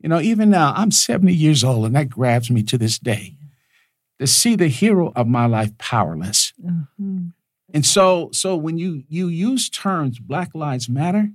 You 0.00 0.08
know, 0.08 0.20
even 0.20 0.50
now, 0.50 0.72
I'm 0.76 0.92
70 0.92 1.34
years 1.34 1.64
old, 1.64 1.86
and 1.86 1.96
that 1.96 2.10
grabs 2.10 2.48
me 2.48 2.62
to 2.64 2.78
this 2.78 2.98
day 2.98 3.36
to 4.22 4.26
see 4.28 4.54
the 4.54 4.68
hero 4.68 5.12
of 5.16 5.26
my 5.26 5.46
life 5.46 5.76
powerless. 5.78 6.52
Mm. 6.64 7.32
And 7.74 7.84
so, 7.84 8.30
so 8.32 8.54
when 8.56 8.78
you 8.78 9.02
you 9.08 9.26
use 9.26 9.68
terms 9.68 10.20
Black 10.20 10.54
Lives 10.54 10.88
Matter, 10.88 11.32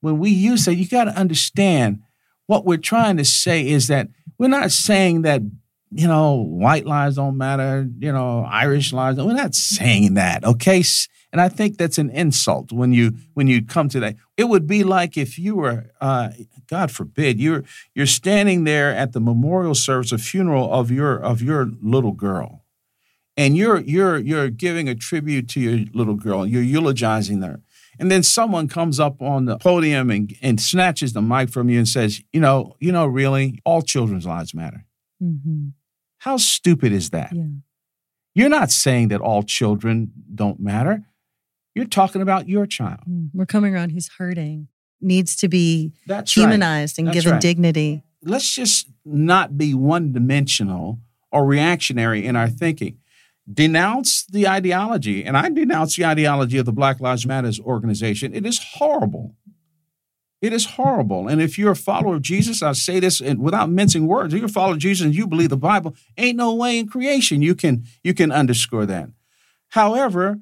when 0.00 0.18
we 0.18 0.30
use 0.30 0.66
that, 0.66 0.76
you 0.76 0.86
got 0.86 1.04
to 1.04 1.18
understand 1.18 2.00
what 2.46 2.64
we're 2.64 2.76
trying 2.76 3.16
to 3.16 3.24
say 3.24 3.66
is 3.66 3.88
that 3.88 4.08
we're 4.38 4.46
not 4.46 4.70
saying 4.70 5.22
that 5.22 5.42
you 5.90 6.06
know 6.06 6.34
white 6.34 6.86
lives 6.86 7.16
don't 7.16 7.36
matter, 7.36 7.88
you 7.98 8.12
know 8.12 8.46
Irish 8.48 8.92
lives. 8.92 9.18
We're 9.18 9.32
not 9.32 9.56
saying 9.56 10.14
that, 10.14 10.44
okay? 10.44 10.84
And 11.32 11.40
I 11.40 11.48
think 11.48 11.78
that's 11.78 11.96
an 11.96 12.10
insult 12.10 12.72
when 12.72 12.92
you 12.92 13.14
when 13.32 13.46
you 13.46 13.64
come 13.64 13.88
to 13.88 14.00
that. 14.00 14.16
It 14.36 14.44
would 14.44 14.66
be 14.66 14.84
like 14.84 15.16
if 15.16 15.38
you 15.38 15.56
were, 15.56 15.90
uh, 15.98 16.28
God 16.68 16.90
forbid, 16.90 17.40
you're 17.40 17.64
you're 17.94 18.06
standing 18.06 18.64
there 18.64 18.94
at 18.94 19.12
the 19.12 19.20
memorial 19.20 19.74
service, 19.74 20.12
a 20.12 20.18
funeral 20.18 20.70
of 20.70 20.90
your 20.90 21.18
of 21.18 21.40
your 21.40 21.70
little 21.80 22.12
girl, 22.12 22.64
and 23.36 23.56
you're 23.56 23.80
you're 23.80 24.18
you're 24.18 24.50
giving 24.50 24.88
a 24.88 24.94
tribute 24.94 25.48
to 25.50 25.60
your 25.60 25.86
little 25.94 26.16
girl. 26.16 26.46
You're 26.46 26.62
eulogizing 26.62 27.40
her, 27.40 27.62
and 27.98 28.10
then 28.10 28.22
someone 28.22 28.68
comes 28.68 29.00
up 29.00 29.22
on 29.22 29.46
the 29.46 29.56
podium 29.56 30.10
and 30.10 30.34
and 30.42 30.60
snatches 30.60 31.14
the 31.14 31.22
mic 31.22 31.48
from 31.48 31.70
you 31.70 31.78
and 31.78 31.88
says, 31.88 32.22
you 32.34 32.40
know, 32.40 32.76
you 32.78 32.92
know, 32.92 33.06
really, 33.06 33.58
all 33.64 33.80
children's 33.80 34.26
lives 34.26 34.52
matter. 34.52 34.84
Mm-hmm. 35.22 35.68
How 36.18 36.36
stupid 36.36 36.92
is 36.92 37.08
that? 37.10 37.32
Yeah. 37.32 37.44
You're 38.34 38.48
not 38.48 38.70
saying 38.70 39.08
that 39.08 39.20
all 39.20 39.42
children 39.42 40.12
don't 40.34 40.60
matter. 40.60 41.04
You're 41.74 41.86
talking 41.86 42.22
about 42.22 42.48
your 42.48 42.66
child. 42.66 43.00
We're 43.32 43.46
coming 43.46 43.74
around 43.74 43.90
who's 43.90 44.08
hurting, 44.18 44.68
needs 45.00 45.34
to 45.36 45.48
be 45.48 45.92
That's 46.06 46.36
right. 46.36 46.42
humanized 46.42 46.98
and 46.98 47.08
That's 47.08 47.14
given 47.16 47.32
right. 47.32 47.40
dignity. 47.40 48.02
let's 48.22 48.54
just 48.54 48.88
not 49.04 49.56
be 49.58 49.74
one 49.74 50.12
dimensional 50.12 51.00
or 51.30 51.44
reactionary 51.46 52.24
in 52.26 52.36
our 52.36 52.48
thinking. 52.48 52.98
Denounce 53.52 54.24
the 54.26 54.46
ideology, 54.46 55.24
and 55.24 55.36
I 55.36 55.48
denounce 55.50 55.96
the 55.96 56.04
ideology 56.04 56.58
of 56.58 56.66
the 56.66 56.72
Black 56.72 57.00
Lives 57.00 57.26
Matters 57.26 57.58
organization. 57.58 58.32
It 58.34 58.46
is 58.46 58.60
horrible. 58.76 59.34
It 60.40 60.52
is 60.52 60.64
horrible. 60.66 61.26
And 61.28 61.40
if 61.42 61.58
you're 61.58 61.72
a 61.72 61.76
follower 61.76 62.14
of 62.16 62.22
Jesus, 62.22 62.62
I 62.62 62.72
say 62.72 63.00
this 63.00 63.20
without 63.20 63.70
mincing 63.70 64.06
words, 64.06 64.32
if 64.34 64.38
you're 64.38 64.46
a 64.48 64.52
follower 64.52 64.74
of 64.74 64.78
Jesus 64.78 65.04
and 65.04 65.14
you 65.14 65.26
believe 65.26 65.50
the 65.50 65.56
Bible, 65.56 65.94
ain't 66.16 66.36
no 66.36 66.54
way 66.54 66.78
in 66.78 66.86
creation 66.88 67.42
you 67.42 67.54
can 67.56 67.84
you 68.04 68.12
can 68.14 68.30
underscore 68.30 68.86
that. 68.86 69.08
However, 69.70 70.38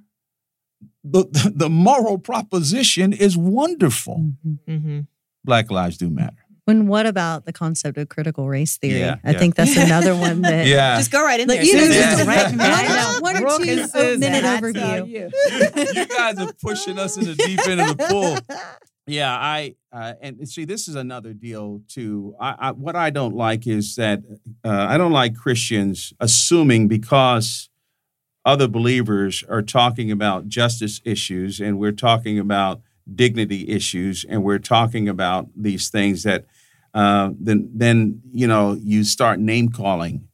the, 1.05 1.53
the 1.55 1.69
moral 1.71 2.19
proposition 2.19 3.13
is 3.13 3.37
wonderful. 3.37 4.33
Mhm. 4.47 4.59
Mm-hmm. 4.69 5.01
Black 5.45 5.71
lives 5.71 5.97
do 5.97 6.11
matter. 6.11 6.37
And 6.67 6.89
what 6.89 7.05
about 7.07 7.47
the 7.47 7.53
concept 7.53 7.99
of 7.99 8.09
critical 8.11 8.47
race 8.49 8.77
theory? 8.79 9.01
Yeah, 9.01 9.17
I 9.25 9.33
yeah. 9.33 9.39
think 9.39 9.57
that's 9.57 9.77
another 9.77 10.15
one 10.15 10.43
that. 10.43 10.67
Yeah. 10.67 10.99
Just 10.99 11.11
go 11.11 11.21
right 11.25 11.41
in 11.41 11.49
Like, 11.49 11.61
there. 11.63 11.67
you 11.67 11.75
know, 11.75 11.95
Yeah. 11.95 12.25
right- 12.25 13.21
One- 13.21 13.23
one 13.23 13.37
or 13.45 13.59
two 13.59 13.89
and 13.95 14.21
minute 14.21 14.45
I 14.45 14.61
overview. 14.61 14.75
tell 14.75 15.07
you. 15.09 15.31
you 15.95 16.07
guys 16.07 16.39
are 16.39 16.53
pushing 16.63 16.99
us 16.99 17.17
in 17.17 17.25
the 17.25 17.35
deep 17.35 17.67
end 17.67 17.81
of 17.81 17.97
the 17.97 18.07
pool. 18.09 18.39
Yeah, 19.07 19.33
I 19.35 19.75
uh, 19.93 20.13
and 20.23 20.49
see 20.49 20.65
this 20.65 20.87
is 20.87 20.95
another 20.95 21.33
deal 21.33 21.81
too. 21.89 22.35
I, 22.39 22.55
I 22.59 22.71
what 22.73 22.95
I 22.95 23.11
don't 23.11 23.35
like 23.35 23.67
is 23.67 23.97
that 23.97 24.21
uh, 24.65 24.87
I 24.89 24.97
don't 24.99 25.11
like 25.13 25.35
Christians 25.35 26.13
assuming 26.21 26.87
because 26.87 27.70
other 28.45 28.69
believers 28.69 29.45
are 29.49 29.63
talking 29.63 30.11
about 30.11 30.49
justice 30.49 31.01
issues 31.05 31.61
and 31.61 31.79
we're 31.79 31.93
talking 31.93 32.39
about 32.39 32.81
dignity 33.13 33.69
issues 33.69 34.25
and 34.29 34.43
we're 34.45 34.59
talking 34.59 35.09
about 35.09 35.49
these 35.57 35.91
things 35.91 36.23
that 36.23 36.47
uh, 36.95 37.31
then 37.39 37.71
then 37.75 38.21
you 38.33 38.47
know 38.47 38.75
you 38.75 39.05
start 39.05 39.39
name 39.39 39.69
calling. 39.69 40.27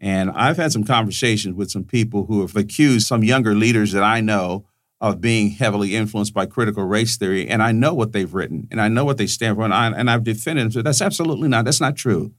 And 0.00 0.30
I've 0.32 0.56
had 0.56 0.72
some 0.72 0.84
conversations 0.84 1.54
with 1.54 1.70
some 1.70 1.84
people 1.84 2.26
who 2.26 2.40
have 2.42 2.56
accused 2.56 3.06
some 3.06 3.24
younger 3.24 3.54
leaders 3.54 3.92
that 3.92 4.02
I 4.02 4.20
know 4.20 4.66
of 5.00 5.20
being 5.20 5.50
heavily 5.50 5.94
influenced 5.94 6.34
by 6.34 6.46
critical 6.46 6.84
race 6.84 7.16
theory, 7.16 7.48
and 7.48 7.62
I 7.62 7.72
know 7.72 7.94
what 7.94 8.12
they've 8.12 8.32
written, 8.32 8.68
and 8.70 8.80
I 8.80 8.88
know 8.88 9.04
what 9.04 9.18
they 9.18 9.26
stand 9.26 9.56
for, 9.56 9.64
and, 9.64 9.72
I, 9.72 9.88
and 9.88 10.10
I've 10.10 10.24
defended 10.24 10.64
them. 10.64 10.72
So 10.72 10.82
that's 10.82 11.00
absolutely 11.00 11.48
not. 11.48 11.64
That's 11.64 11.80
not 11.80 11.96
true. 11.96 12.32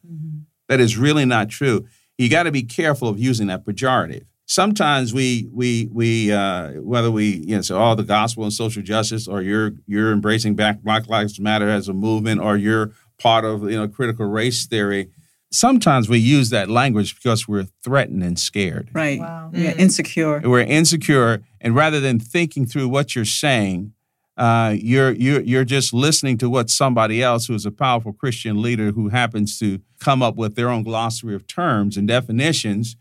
That 0.67 0.79
is 0.79 0.97
really 0.97 1.25
not 1.25 1.49
true. 1.49 1.85
You 2.17 2.29
got 2.29 2.43
to 2.43 2.51
be 2.51 2.63
careful 2.63 3.07
of 3.07 3.19
using 3.19 3.47
that 3.47 3.65
pejorative. 3.65 4.25
Sometimes 4.47 5.11
we 5.13 5.47
we 5.51 5.89
we 5.91 6.31
uh, 6.31 6.73
whether 6.73 7.09
we 7.09 7.25
you 7.47 7.55
know 7.55 7.61
so 7.61 7.79
all 7.79 7.95
the 7.95 8.03
gospel 8.03 8.43
and 8.43 8.53
social 8.53 8.83
justice, 8.83 9.27
or 9.27 9.41
you're 9.41 9.71
you're 9.87 10.11
embracing 10.11 10.55
Black 10.55 10.81
Black 10.83 11.07
Lives 11.09 11.39
Matter 11.39 11.67
as 11.67 11.87
a 11.87 11.93
movement, 11.93 12.41
or 12.41 12.55
you're 12.55 12.91
part 13.17 13.43
of 13.43 13.63
you 13.63 13.77
know 13.77 13.87
critical 13.87 14.27
race 14.27 14.67
theory. 14.67 15.09
Sometimes 15.51 16.09
we 16.09 16.19
use 16.19 16.49
that 16.51 16.69
language 16.69 17.15
because 17.15 17.47
we're 17.47 17.67
threatened 17.83 18.23
and 18.23 18.37
scared. 18.37 18.89
Right. 18.93 19.19
Wow. 19.19 19.49
Yeah, 19.53 19.71
Mm. 19.73 19.79
insecure. 19.79 20.41
We're 20.43 20.59
insecure, 20.61 21.41
and 21.61 21.73
rather 21.75 21.99
than 21.99 22.19
thinking 22.19 22.65
through 22.67 22.89
what 22.89 23.15
you're 23.15 23.25
saying, 23.25 23.93
uh, 24.37 24.75
you're 24.77 25.11
you're 25.13 25.41
you're 25.41 25.65
just 25.65 25.91
listening 25.91 26.37
to 26.39 26.49
what 26.51 26.69
somebody 26.69 27.23
else, 27.23 27.47
who 27.47 27.55
is 27.55 27.65
a 27.65 27.71
powerful 27.71 28.13
Christian 28.13 28.61
leader, 28.61 28.91
who 28.91 29.09
happens 29.09 29.57
to 29.59 29.79
come 29.99 30.21
up 30.21 30.35
with 30.35 30.55
their 30.55 30.69
own 30.69 30.83
glossary 30.83 31.33
of 31.33 31.47
terms 31.47 31.97
and 31.97 32.07
definitions, 32.07 32.95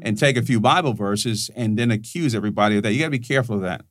and 0.00 0.18
take 0.18 0.36
a 0.36 0.42
few 0.42 0.60
Bible 0.60 0.94
verses 0.94 1.50
and 1.54 1.78
then 1.78 1.90
accuse 1.90 2.34
everybody 2.34 2.76
of 2.76 2.82
that. 2.82 2.92
You 2.92 3.00
got 3.00 3.06
to 3.06 3.10
be 3.10 3.18
careful 3.18 3.56
of 3.56 3.62
that. 3.62 3.84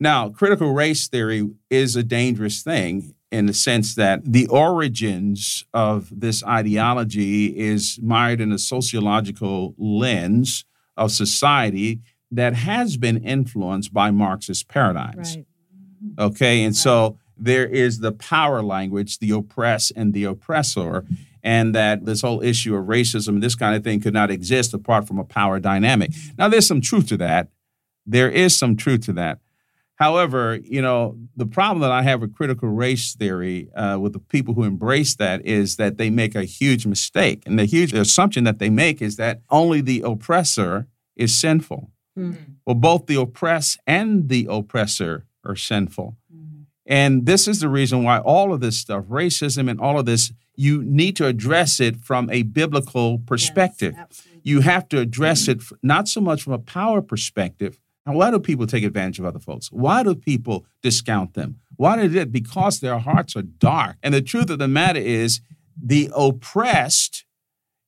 Now, 0.00 0.28
critical 0.28 0.72
race 0.72 1.06
theory 1.06 1.48
is 1.70 1.94
a 1.94 2.02
dangerous 2.02 2.62
thing 2.62 3.14
in 3.30 3.46
the 3.46 3.54
sense 3.54 3.94
that 3.94 4.20
the 4.24 4.46
origins 4.48 5.64
of 5.72 6.08
this 6.10 6.44
ideology 6.44 7.46
is 7.58 7.98
mired 8.02 8.40
in 8.40 8.52
a 8.52 8.58
sociological 8.58 9.74
lens 9.78 10.64
of 10.96 11.10
society 11.10 12.00
that 12.30 12.54
has 12.54 12.96
been 12.96 13.18
influenced 13.24 13.92
by 13.92 14.10
Marxist 14.10 14.68
paradigms. 14.68 15.36
Right. 15.36 15.46
Okay. 16.18 16.64
And 16.64 16.76
so 16.76 17.18
there 17.36 17.66
is 17.66 17.98
the 17.98 18.12
power 18.12 18.62
language, 18.62 19.18
the 19.18 19.30
oppress 19.30 19.90
and 19.90 20.12
the 20.12 20.24
oppressor, 20.24 21.04
and 21.44 21.74
that 21.74 22.06
this 22.06 22.22
whole 22.22 22.42
issue 22.42 22.74
of 22.74 22.86
racism, 22.86 23.40
this 23.40 23.54
kind 23.54 23.76
of 23.76 23.84
thing 23.84 24.00
could 24.00 24.14
not 24.14 24.30
exist 24.30 24.74
apart 24.74 25.06
from 25.06 25.18
a 25.18 25.24
power 25.24 25.60
dynamic. 25.60 26.10
Now, 26.38 26.48
there's 26.48 26.66
some 26.66 26.80
truth 26.80 27.06
to 27.08 27.16
that. 27.18 27.48
There 28.06 28.30
is 28.30 28.56
some 28.56 28.76
truth 28.76 29.04
to 29.06 29.12
that. 29.12 29.38
However, 29.96 30.58
you 30.64 30.82
know, 30.82 31.16
the 31.36 31.46
problem 31.46 31.80
that 31.82 31.92
I 31.92 32.02
have 32.02 32.20
with 32.20 32.34
critical 32.34 32.68
race 32.68 33.14
theory 33.14 33.70
uh, 33.76 33.98
with 34.00 34.12
the 34.14 34.18
people 34.18 34.54
who 34.54 34.64
embrace 34.64 35.14
that 35.16 35.44
is 35.46 35.76
that 35.76 35.98
they 35.98 36.10
make 36.10 36.34
a 36.34 36.44
huge 36.44 36.84
mistake. 36.86 37.44
And 37.46 37.58
the 37.58 37.64
huge 37.64 37.92
assumption 37.92 38.42
that 38.44 38.58
they 38.58 38.70
make 38.70 39.00
is 39.00 39.16
that 39.16 39.42
only 39.50 39.80
the 39.80 40.02
oppressor 40.04 40.88
is 41.14 41.32
sinful. 41.32 41.90
Well, 42.66 42.74
both 42.74 43.06
the 43.06 43.20
oppressed 43.20 43.78
and 43.86 44.28
the 44.28 44.48
oppressor 44.50 45.26
are 45.44 45.56
sinful. 45.56 46.16
And 46.86 47.26
this 47.26 47.48
is 47.48 47.60
the 47.60 47.68
reason 47.68 48.02
why 48.02 48.18
all 48.18 48.52
of 48.52 48.60
this 48.60 48.78
stuff, 48.78 49.04
racism 49.04 49.70
and 49.70 49.80
all 49.80 49.98
of 49.98 50.06
this, 50.06 50.32
you 50.56 50.82
need 50.84 51.16
to 51.16 51.26
address 51.26 51.80
it 51.80 51.96
from 52.04 52.30
a 52.30 52.42
biblical 52.42 53.18
perspective. 53.18 53.94
you 54.42 54.60
have 54.60 54.88
to 54.90 54.98
address 54.98 55.48
it 55.48 55.62
not 55.82 56.06
so 56.08 56.20
much 56.20 56.42
from 56.42 56.52
a 56.52 56.58
power 56.58 57.00
perspective. 57.02 57.78
Now, 58.06 58.12
why 58.12 58.30
do 58.30 58.38
people 58.38 58.66
take 58.66 58.84
advantage 58.84 59.18
of 59.18 59.24
other 59.24 59.38
folks? 59.38 59.68
Why 59.72 60.02
do 60.02 60.14
people 60.14 60.66
discount 60.82 61.32
them? 61.34 61.60
Why 61.76 62.06
do 62.06 62.18
it? 62.18 62.30
Because 62.30 62.80
their 62.80 62.98
hearts 62.98 63.34
are 63.36 63.42
dark. 63.42 63.96
And 64.02 64.12
the 64.12 64.20
truth 64.20 64.50
of 64.50 64.58
the 64.58 64.68
matter 64.68 65.00
is, 65.00 65.40
the 65.82 66.10
oppressed, 66.14 67.24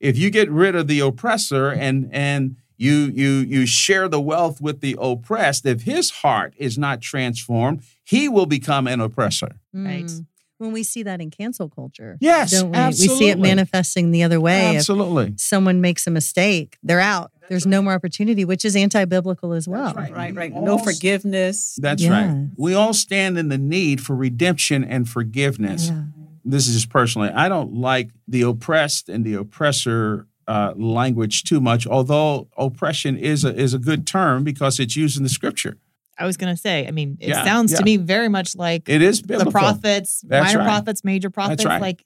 if 0.00 0.16
you 0.18 0.30
get 0.30 0.50
rid 0.50 0.74
of 0.74 0.88
the 0.88 1.00
oppressor 1.00 1.70
and 1.70 2.08
and 2.12 2.56
you 2.78 3.12
you 3.14 3.30
you 3.30 3.66
share 3.66 4.08
the 4.08 4.20
wealth 4.20 4.60
with 4.60 4.80
the 4.80 4.96
oppressed, 4.98 5.66
if 5.66 5.82
his 5.82 6.10
heart 6.10 6.54
is 6.56 6.76
not 6.76 7.00
transformed, 7.00 7.82
he 8.02 8.28
will 8.28 8.46
become 8.46 8.86
an 8.86 9.00
oppressor. 9.00 9.60
Mm. 9.74 9.86
Right. 9.86 10.10
When 10.58 10.72
we 10.72 10.82
see 10.82 11.02
that 11.02 11.20
in 11.20 11.30
cancel 11.30 11.68
culture, 11.68 12.16
Yes, 12.20 12.50
don't 12.50 12.70
we? 12.70 12.78
We 12.86 12.92
see 12.92 13.28
it 13.28 13.38
manifesting 13.38 14.10
the 14.10 14.22
other 14.22 14.40
way. 14.40 14.70
If 14.70 14.76
Absolutely. 14.76 15.34
someone 15.36 15.80
makes 15.80 16.06
a 16.06 16.10
mistake, 16.10 16.78
they're 16.82 17.00
out. 17.00 17.30
There's 17.48 17.66
no 17.66 17.80
more 17.82 17.92
opportunity, 17.92 18.44
which 18.44 18.64
is 18.64 18.74
anti-biblical 18.74 19.52
as 19.52 19.68
well. 19.68 19.92
right. 19.94 20.10
Right, 20.12 20.34
right. 20.34 20.52
We 20.54 20.60
No 20.62 20.72
all- 20.72 20.78
forgiveness. 20.78 21.78
That's 21.80 22.02
Yes. 22.02 22.10
right. 22.10 22.48
We 22.56 22.74
all 22.74 22.92
stand 22.94 23.38
in 23.38 23.48
the 23.50 23.58
need 23.58 24.00
for 24.00 24.16
redemption 24.16 24.82
and 24.82 25.08
forgiveness. 25.08 25.88
Yeah. 25.88 26.02
This 26.44 26.66
is 26.68 26.74
just 26.74 26.88
personally. 26.90 27.28
I 27.30 27.48
don't 27.48 27.74
like 27.74 28.10
the 28.26 28.42
oppressed 28.42 29.08
and 29.08 29.24
the 29.24 29.34
oppressor 29.34 30.26
uh, 30.48 30.72
language 30.76 31.42
too 31.42 31.60
much, 31.60 31.86
although 31.88 32.48
oppression 32.56 33.16
is 33.16 33.44
a, 33.44 33.52
is 33.54 33.74
a 33.74 33.78
good 33.80 34.06
term 34.06 34.44
because 34.44 34.78
it's 34.80 34.94
used 34.96 35.16
in 35.16 35.22
the 35.24 35.28
scripture. 35.28 35.76
I 36.18 36.24
was 36.26 36.36
going 36.36 36.54
to 36.54 36.60
say, 36.60 36.86
I 36.86 36.90
mean, 36.90 37.18
it 37.20 37.28
Yeah, 37.28 37.44
sounds 37.44 37.72
yeah. 37.72 37.78
to 37.78 37.84
me 37.84 37.96
very 37.98 38.28
much 38.28 38.56
like 38.56 38.88
It 38.88 39.02
is 39.02 39.22
the 39.22 39.50
prophets, 39.50 40.22
That's 40.26 40.46
minor 40.46 40.58
right. 40.60 40.66
prophets, 40.66 41.04
major 41.04 41.30
prophets. 41.30 41.64
right. 41.64 41.80
Like 41.80 42.04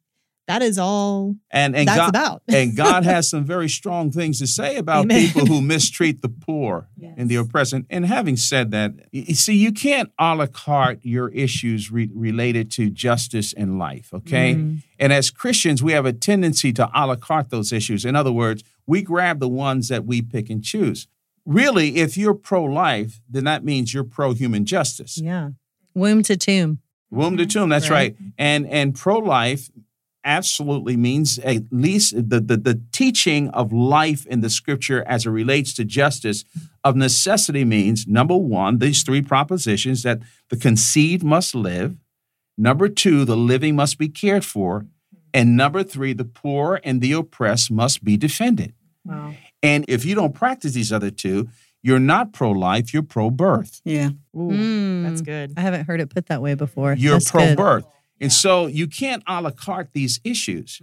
that 0.48 0.62
is 0.62 0.78
all 0.78 1.36
And 1.52 1.76
and 1.76 1.86
that's 1.86 1.96
God 1.96 2.08
about. 2.08 2.42
and 2.48 2.76
God 2.76 3.04
has 3.04 3.28
some 3.34 3.44
very 3.44 3.68
strong 3.68 4.10
things 4.10 4.40
to 4.40 4.48
say 4.48 4.78
about 4.78 5.04
Amen. 5.04 5.28
people 5.28 5.46
who 5.46 5.60
mistreat 5.60 6.22
the 6.22 6.28
poor 6.28 6.88
and 7.16 7.28
the 7.28 7.36
oppressed. 7.36 7.72
And, 7.72 7.86
and 7.88 8.04
having 8.04 8.36
said 8.36 8.72
that, 8.72 8.94
you 9.12 9.36
see, 9.36 9.54
you 9.54 9.70
can't 9.70 10.10
a 10.18 10.34
la 10.34 10.46
carte 10.46 10.98
your 11.04 11.28
issues 11.28 11.92
re- 11.92 12.10
related 12.12 12.68
to 12.72 12.90
justice 12.90 13.52
and 13.52 13.78
life, 13.78 14.12
okay? 14.12 14.56
Mm. 14.56 14.82
And 14.98 15.12
as 15.12 15.30
Christians, 15.30 15.84
we 15.84 15.92
have 15.92 16.04
a 16.04 16.12
tendency 16.12 16.72
to 16.72 16.90
a 16.92 17.06
la 17.06 17.14
carte 17.14 17.50
those 17.50 17.72
issues. 17.72 18.04
In 18.04 18.16
other 18.16 18.32
words, 18.32 18.64
we 18.88 19.02
grab 19.02 19.38
the 19.38 19.48
ones 19.48 19.86
that 19.86 20.04
we 20.04 20.20
pick 20.20 20.50
and 20.50 20.64
choose. 20.64 21.06
Really, 21.46 21.96
if 21.96 22.16
you're 22.16 22.34
pro 22.34 22.64
life, 22.64 23.20
then 23.28 23.44
that 23.44 23.64
means 23.64 23.94
you're 23.94 24.04
pro 24.04 24.32
human 24.34 24.64
justice. 24.64 25.18
Yeah. 25.18 25.50
Womb 25.94 26.22
to 26.24 26.36
tomb. 26.36 26.80
Womb 27.10 27.36
to 27.36 27.42
mm-hmm. 27.42 27.48
tomb, 27.48 27.68
that's 27.70 27.90
right. 27.90 28.14
Right. 28.18 28.32
And 28.38 28.66
and 28.68 28.94
pro 28.94 29.18
life 29.18 29.70
absolutely 30.22 30.96
means 30.96 31.38
at 31.38 31.62
least 31.70 32.14
the, 32.14 32.40
the 32.40 32.56
the 32.56 32.80
teaching 32.92 33.48
of 33.50 33.72
life 33.72 34.26
in 34.26 34.42
the 34.42 34.50
scripture 34.50 35.02
as 35.06 35.26
it 35.26 35.30
relates 35.30 35.72
to 35.74 35.84
justice 35.84 36.44
of 36.84 36.94
necessity 36.94 37.64
means 37.64 38.06
number 38.06 38.36
one, 38.36 38.78
these 38.78 39.02
three 39.02 39.22
propositions 39.22 40.02
that 40.02 40.20
the 40.50 40.56
conceived 40.56 41.24
must 41.24 41.54
live, 41.54 41.96
number 42.56 42.88
two, 42.88 43.24
the 43.24 43.36
living 43.36 43.74
must 43.74 43.98
be 43.98 44.08
cared 44.08 44.44
for, 44.44 44.86
and 45.32 45.56
number 45.56 45.82
three, 45.82 46.12
the 46.12 46.24
poor 46.24 46.80
and 46.84 47.00
the 47.00 47.12
oppressed 47.12 47.70
must 47.70 48.04
be 48.04 48.16
defended. 48.16 48.74
Wow. 49.04 49.34
And 49.62 49.84
if 49.88 50.04
you 50.04 50.14
don't 50.14 50.34
practice 50.34 50.72
these 50.72 50.92
other 50.92 51.10
two, 51.10 51.48
you're 51.82 51.98
not 51.98 52.32
pro 52.32 52.50
life, 52.50 52.92
you're 52.92 53.02
pro 53.02 53.30
birth. 53.30 53.80
Yeah. 53.84 54.10
Ooh, 54.36 54.50
Mm. 54.50 55.02
That's 55.08 55.20
good. 55.22 55.54
I 55.56 55.60
haven't 55.62 55.86
heard 55.86 56.00
it 56.00 56.10
put 56.10 56.26
that 56.26 56.42
way 56.42 56.54
before. 56.54 56.94
You're 56.94 57.20
pro 57.20 57.54
birth. 57.54 57.84
And 58.20 58.32
so 58.32 58.66
you 58.66 58.86
can't 58.86 59.22
a 59.26 59.40
la 59.40 59.50
carte 59.50 59.90
these 59.94 60.20
issues. 60.24 60.80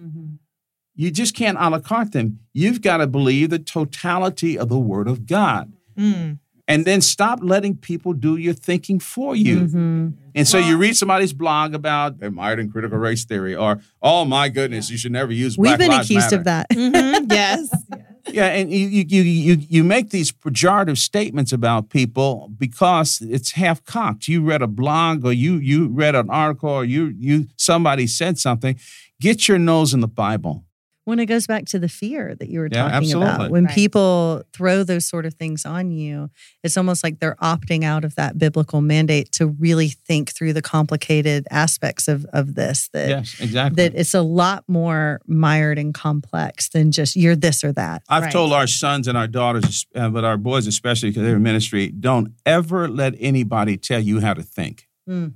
You 0.96 1.12
just 1.12 1.36
can't 1.36 1.58
a 1.60 1.70
la 1.70 1.80
carte 1.80 2.14
them. 2.14 2.40
You've 2.54 2.82
got 2.82 2.98
to 2.98 3.06
believe 3.08 3.52
the 3.52 3.60
totality 3.60 4.58
of 4.58 4.70
the 4.70 4.80
Word 4.80 5.08
of 5.08 5.28
God. 5.28 5.72
Mm. 5.96 6.40
And 6.68 6.84
then 6.84 7.00
stop 7.02 7.40
letting 7.44 7.78
people 7.78 8.14
do 8.14 8.36
your 8.36 8.54
thinking 8.56 9.00
for 9.00 9.36
you. 9.36 9.62
Mhm. 9.62 10.14
And 10.36 10.48
so 10.48 10.58
you 10.58 10.78
read 10.78 10.98
somebody's 10.98 11.32
blog 11.32 11.74
about 11.74 12.16
admired 12.22 12.60
and 12.60 12.70
critical 12.72 12.98
race 12.98 13.24
theory, 13.24 13.56
or 13.56 13.80
oh 14.02 14.26
my 14.26 14.50
goodness, 14.50 14.90
you 14.90 14.98
should 14.98 15.14
never 15.14 15.32
use 15.32 15.58
We've 15.58 15.70
Black 15.70 15.80
been 15.80 15.90
Lives 15.92 16.10
accused 16.10 16.26
Matter. 16.32 16.38
of 16.38 16.44
that. 16.46 16.70
Mhm, 16.72 17.32
Yes. 17.32 17.70
Yeah, 18.30 18.48
and 18.48 18.72
you 18.72 18.88
you 18.88 19.22
you 19.22 19.58
you 19.70 19.84
make 19.84 20.10
these 20.10 20.32
pejorative 20.32 20.98
statements 20.98 21.52
about 21.54 21.90
people 21.90 22.52
because 22.58 23.22
it's 23.22 23.52
half 23.52 23.84
cocked. 23.84 24.28
You 24.28 24.44
read 24.44 24.62
a 24.62 24.68
blog 24.68 25.26
or 25.26 25.34
you 25.34 25.56
you 25.56 25.88
read 25.88 26.16
an 26.16 26.30
article 26.30 26.70
or 26.70 26.86
you 26.86 27.14
you 27.18 27.48
somebody 27.56 28.08
said 28.08 28.38
something. 28.38 28.80
Get 29.20 29.48
your 29.48 29.58
nose 29.58 29.94
in 29.94 30.02
the 30.02 30.08
Bible. 30.08 30.67
When 31.08 31.20
it 31.20 31.26
goes 31.28 31.48
back 31.48 31.64
to 31.66 31.80
the 31.80 31.88
fear 31.88 32.36
that 32.36 32.50
you 32.50 32.60
were 32.60 32.68
Yeah, 32.70 32.84
talking 32.84 32.96
absolutely. 32.98 33.30
about 33.36 33.50
when 33.52 33.66
Right. 33.66 33.74
people 33.76 34.44
throw 34.52 34.84
those 34.84 35.06
sort 35.06 35.26
of 35.26 35.34
things 35.36 35.66
on 35.66 35.90
you 35.92 36.30
it's 36.64 36.76
almost 36.76 37.02
like 37.04 37.20
they're 37.20 37.38
opting 37.42 37.84
out 37.86 38.04
of 38.04 38.16
that 38.16 38.38
biblical 38.38 38.82
mandate 38.82 39.32
to 39.32 39.48
really 39.48 39.88
think 39.88 40.32
through 40.32 40.52
the 40.54 40.62
complicated 40.62 41.48
aspects 41.50 42.08
of 42.10 42.26
of 42.34 42.56
this 42.56 42.90
that 42.94 43.10
Yes, 43.10 43.36
exactly. 43.40 43.76
that 43.90 43.98
it's 43.98 44.14
a 44.14 44.22
lot 44.22 44.64
more 44.68 45.22
mired 45.26 45.78
and 45.80 45.94
complex 45.94 46.68
than 46.70 46.92
just 46.92 47.16
you're 47.16 47.36
this 47.38 47.64
or 47.64 47.72
that 47.74 48.04
I've 48.10 48.24
Right. 48.24 48.32
told 48.32 48.52
our 48.54 48.68
sons 48.68 49.08
and 49.08 49.18
our 49.18 49.28
daughters, 49.28 49.86
uh, 49.96 50.10
but 50.10 50.24
our 50.26 50.38
boys 50.38 50.68
especially 50.68 51.10
because 51.12 51.24
they're 51.24 51.38
in 51.38 51.44
ministry, 51.44 51.88
don't 51.88 52.34
ever 52.46 52.88
let 52.90 53.14
anybody 53.20 53.78
tell 53.78 54.00
you 54.02 54.20
how 54.20 54.34
to 54.34 54.44
think. 54.44 54.88
Mm. 55.10 55.34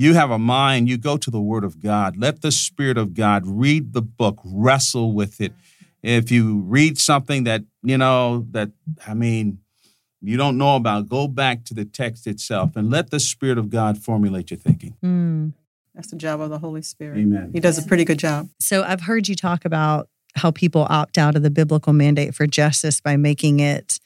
You 0.00 0.14
have 0.14 0.30
a 0.30 0.38
mind, 0.38 0.88
you 0.88 0.96
go 0.96 1.18
to 1.18 1.30
the 1.30 1.42
Word 1.42 1.62
of 1.62 1.78
God. 1.78 2.16
Let 2.16 2.40
the 2.40 2.50
Spirit 2.50 2.96
of 2.96 3.12
God 3.12 3.42
read 3.46 3.92
the 3.92 4.00
book, 4.00 4.40
wrestle 4.42 5.12
with 5.12 5.42
it. 5.42 5.52
If 6.02 6.30
you 6.30 6.60
read 6.60 6.96
something 6.96 7.44
that, 7.44 7.64
you 7.82 7.98
know, 7.98 8.46
that, 8.52 8.70
I 9.06 9.12
mean, 9.12 9.58
you 10.22 10.38
don't 10.38 10.56
know 10.56 10.76
about, 10.76 11.10
go 11.10 11.28
back 11.28 11.66
to 11.66 11.74
the 11.74 11.84
text 11.84 12.26
itself 12.26 12.76
and 12.76 12.88
let 12.88 13.10
the 13.10 13.20
Spirit 13.20 13.58
of 13.58 13.68
God 13.68 13.98
formulate 13.98 14.50
your 14.50 14.56
thinking. 14.56 14.96
Mm. 15.04 15.52
That's 15.94 16.10
the 16.10 16.16
job 16.16 16.40
of 16.40 16.48
the 16.48 16.60
Holy 16.60 16.80
Spirit. 16.80 17.18
Amen. 17.18 17.50
He 17.52 17.60
does 17.60 17.76
a 17.76 17.86
pretty 17.86 18.06
good 18.06 18.18
job. 18.18 18.48
so 18.58 18.82
i've 18.82 19.02
heard 19.02 19.28
you 19.28 19.34
talk 19.34 19.66
about 19.66 20.08
how 20.34 20.50
people 20.50 20.86
opt 20.88 21.18
out 21.18 21.36
of 21.36 21.42
the 21.42 21.50
biblical 21.50 21.92
mandate 21.92 22.34
for 22.34 22.46
justice 22.46 23.02
by 23.02 23.18
making 23.18 23.60
it 23.60 23.99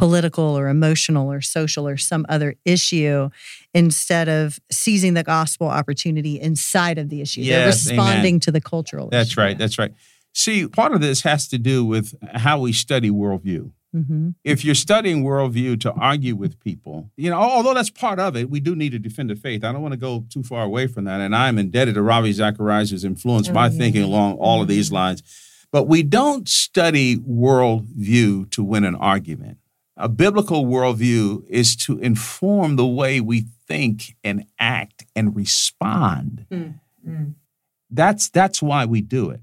political 0.00 0.44
or 0.58 0.68
emotional 0.68 1.30
or 1.30 1.40
social 1.40 1.86
or 1.86 1.96
some 1.96 2.24
other 2.28 2.54
issue 2.64 3.28
instead 3.74 4.28
of 4.28 4.58
seizing 4.72 5.14
the 5.14 5.22
gospel 5.22 5.68
opportunity 5.68 6.40
inside 6.40 6.96
of 6.98 7.08
the 7.10 7.20
issue. 7.20 7.42
They're 7.44 7.66
Yes, 7.66 7.86
amen. 7.86 7.98
responding 7.98 8.40
to 8.40 8.50
the 8.50 8.60
cultural 8.60 9.08
That's 9.10 9.30
issue. 9.32 9.40
right. 9.40 9.58
That's 9.58 9.78
right. 9.78 9.92
See, 10.32 10.66
part 10.68 10.92
of 10.94 11.00
this 11.00 11.22
has 11.22 11.48
to 11.48 11.58
do 11.58 11.84
with 11.84 12.14
how 12.34 12.60
we 12.60 12.72
study 12.72 13.10
worldview. 13.10 13.72
Mm-hmm. 13.92 14.28
if 14.44 14.64
you're 14.64 14.76
studying 14.76 15.24
worldview 15.24 15.80
to 15.80 15.90
argue 15.94 16.36
with 16.36 16.60
people, 16.60 17.10
you 17.16 17.28
know, 17.28 17.40
although 17.40 17.74
that's 17.74 17.90
part 17.90 18.20
of 18.20 18.36
it, 18.36 18.48
we 18.48 18.60
do 18.60 18.76
need 18.76 18.92
to 18.92 19.00
defend 19.00 19.30
the 19.30 19.34
faith. 19.34 19.64
I 19.64 19.72
don't 19.72 19.82
want 19.82 19.94
to 19.94 19.98
go 19.98 20.24
too 20.30 20.44
far 20.44 20.62
away 20.62 20.86
from 20.86 21.06
that. 21.06 21.20
And 21.20 21.34
I'm 21.34 21.58
indebted 21.58 21.96
to 21.96 22.02
Ravi 22.02 22.30
Zacharias, 22.30 22.90
who's 22.92 23.04
influenced 23.04 23.50
Oh, 23.50 23.54
my 23.54 23.66
yeah. 23.66 23.76
thinking 23.80 24.04
along 24.04 24.34
all 24.38 24.62
of 24.62 24.68
these 24.68 24.92
lines. 24.92 25.24
But 25.72 25.88
we 25.88 26.04
don't 26.04 26.48
study 26.48 27.16
worldview 27.16 28.50
to 28.50 28.62
win 28.62 28.84
an 28.84 28.94
argument. 28.94 29.58
A 30.00 30.08
biblical 30.08 30.64
worldview 30.64 31.44
is 31.46 31.76
to 31.76 31.98
inform 31.98 32.76
the 32.76 32.86
way 32.86 33.20
we 33.20 33.44
think 33.68 34.16
and 34.24 34.46
act 34.58 35.04
and 35.14 35.36
respond. 35.36 36.46
Mm, 36.50 36.80
mm. 37.06 37.34
That's 37.90 38.30
that's 38.30 38.62
why 38.62 38.86
we 38.86 39.02
do 39.02 39.28
it. 39.28 39.40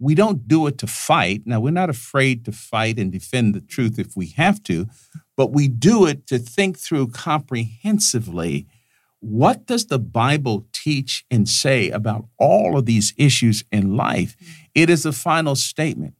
We 0.00 0.16
don't 0.16 0.48
do 0.48 0.66
it 0.66 0.78
to 0.78 0.86
fight. 0.86 1.42
Now, 1.44 1.60
we're 1.60 1.70
not 1.70 1.90
afraid 1.90 2.44
to 2.46 2.52
fight 2.52 2.98
and 2.98 3.12
defend 3.12 3.54
the 3.54 3.60
truth 3.60 3.98
if 3.98 4.16
we 4.16 4.28
have 4.28 4.62
to, 4.64 4.88
but 5.36 5.52
we 5.52 5.68
do 5.68 6.06
it 6.06 6.26
to 6.28 6.38
think 6.38 6.78
through 6.78 7.08
comprehensively 7.08 8.66
what 9.20 9.66
does 9.66 9.86
the 9.86 9.98
Bible 9.98 10.66
teach 10.72 11.24
and 11.30 11.48
say 11.48 11.90
about 11.90 12.24
all 12.38 12.78
of 12.78 12.86
these 12.86 13.12
issues 13.16 13.62
in 13.70 13.96
life? 13.96 14.36
Mm. 14.38 14.46
It 14.74 14.90
is 14.90 15.02
the 15.02 15.12
final 15.12 15.54
statement. 15.54 16.14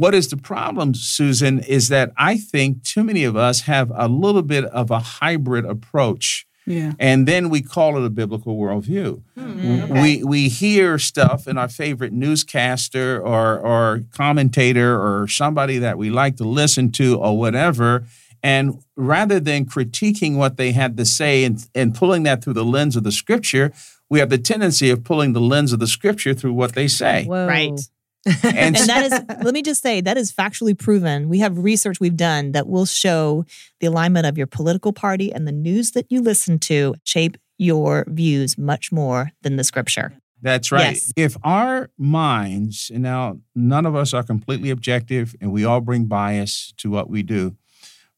What 0.00 0.14
is 0.14 0.28
the 0.28 0.38
problem, 0.38 0.94
Susan, 0.94 1.58
is 1.60 1.88
that 1.88 2.12
I 2.16 2.38
think 2.38 2.82
too 2.82 3.04
many 3.04 3.24
of 3.24 3.36
us 3.36 3.62
have 3.72 3.92
a 3.94 4.08
little 4.08 4.40
bit 4.42 4.64
of 4.66 4.90
a 4.90 5.00
hybrid 5.00 5.64
approach 5.66 6.46
Yeah. 6.66 6.92
and 6.98 7.28
then 7.28 7.50
we 7.50 7.60
call 7.60 7.98
it 7.98 8.04
a 8.06 8.10
biblical 8.10 8.56
worldview. 8.56 9.20
Hmm, 9.36 10.00
we 10.02 10.10
we 10.24 10.48
hear 10.48 10.98
stuff 10.98 11.46
in 11.50 11.58
our 11.58 11.68
favorite 11.68 12.12
newscaster 12.12 13.20
or 13.20 13.58
or 13.70 14.02
commentator 14.16 14.90
or 15.06 15.28
somebody 15.28 15.76
that 15.78 15.98
we 15.98 16.08
like 16.22 16.36
to 16.36 16.44
listen 16.60 16.90
to 16.92 17.06
or 17.24 17.36
whatever, 17.36 18.04
and 18.42 18.64
rather 18.96 19.38
than 19.40 19.66
critiquing 19.66 20.36
what 20.36 20.56
they 20.56 20.72
had 20.72 20.96
to 20.96 21.04
say 21.04 21.44
and, 21.44 21.56
and 21.74 21.94
pulling 21.94 22.22
that 22.24 22.42
through 22.42 22.54
the 22.62 22.70
lens 22.76 22.96
of 22.96 23.02
the 23.04 23.12
scripture, 23.12 23.66
we 24.08 24.20
have 24.20 24.30
the 24.30 24.38
tendency 24.38 24.88
of 24.94 24.98
pulling 25.04 25.32
the 25.34 25.40
lens 25.52 25.72
of 25.72 25.80
the 25.80 25.86
scripture 25.86 26.34
through 26.34 26.54
what 26.54 26.72
they 26.74 26.88
say. 26.88 27.24
Whoa. 27.26 27.46
Right. 27.46 27.80
And, 28.24 28.76
and 28.76 28.76
that 28.76 29.04
is 29.04 29.12
let 29.44 29.52
me 29.52 29.62
just 29.62 29.82
say 29.82 30.00
that 30.00 30.16
is 30.16 30.32
factually 30.32 30.78
proven 30.78 31.28
we 31.28 31.40
have 31.40 31.58
research 31.58 31.98
we've 31.98 32.16
done 32.16 32.52
that 32.52 32.68
will 32.68 32.86
show 32.86 33.44
the 33.80 33.88
alignment 33.88 34.26
of 34.26 34.38
your 34.38 34.46
political 34.46 34.92
party 34.92 35.32
and 35.32 35.46
the 35.46 35.52
news 35.52 35.92
that 35.92 36.06
you 36.08 36.20
listen 36.20 36.58
to 36.60 36.94
shape 37.04 37.36
your 37.58 38.04
views 38.08 38.56
much 38.56 38.92
more 38.92 39.32
than 39.42 39.56
the 39.56 39.64
scripture 39.64 40.12
That's 40.40 40.72
right. 40.72 40.94
Yes. 40.94 41.12
If 41.14 41.36
our 41.44 41.90
minds, 41.96 42.90
and 42.92 43.04
now 43.04 43.38
none 43.54 43.86
of 43.86 43.94
us 43.94 44.12
are 44.12 44.24
completely 44.24 44.70
objective 44.70 45.36
and 45.40 45.52
we 45.52 45.64
all 45.64 45.80
bring 45.80 46.06
bias 46.06 46.74
to 46.78 46.90
what 46.90 47.08
we 47.08 47.22
do, 47.22 47.56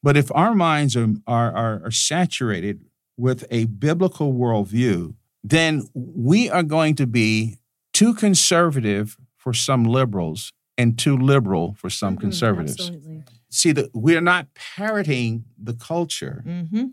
but 0.03 0.17
if 0.17 0.31
our 0.35 0.55
minds 0.55 0.97
are, 0.97 1.09
are, 1.27 1.53
are, 1.55 1.83
are 1.85 1.90
saturated 1.90 2.85
with 3.17 3.45
a 3.51 3.67
biblical 3.67 4.33
worldview, 4.33 5.14
then 5.43 5.88
we 5.95 6.51
are 6.51 6.62
going 6.62 6.95
to 6.97 7.07
be 7.07 7.59
too 7.93 8.14
conservative 8.14 9.17
for 9.45 9.53
some 9.53 9.85
liberals 9.85 10.51
and 10.79 10.99
too 10.99 11.17
liberal 11.17 11.75
for 11.79 11.91
some 11.91 12.17
conservatives. 12.17 12.81
Absolutely. 12.81 13.23
See, 13.51 13.73
that 13.73 13.91
we're 13.95 14.23
not 14.23 14.49
parroting 14.55 15.45
the 15.63 15.75
culture 15.75 16.43
mm-hmm. 16.45 16.87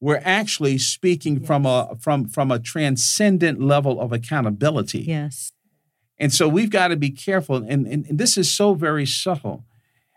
we're 0.00 0.20
actually 0.22 0.76
speaking 0.76 1.40
from 1.40 1.64
a 1.64 1.96
from 1.98 2.28
from 2.28 2.50
a 2.50 2.58
transcendent 2.58 3.58
level 3.62 3.98
of 3.98 4.12
accountability 4.12 5.02
Yes. 5.04 5.52
and 6.18 6.30
so 6.32 6.46
we've 6.48 6.68
got 6.68 6.88
to 6.88 6.96
be 6.96 7.10
careful 7.10 7.56
and, 7.56 7.86
and, 7.86 8.04
and 8.06 8.18
this 8.18 8.36
is 8.36 8.52
so 8.52 8.74
very 8.74 9.06
subtle 9.06 9.64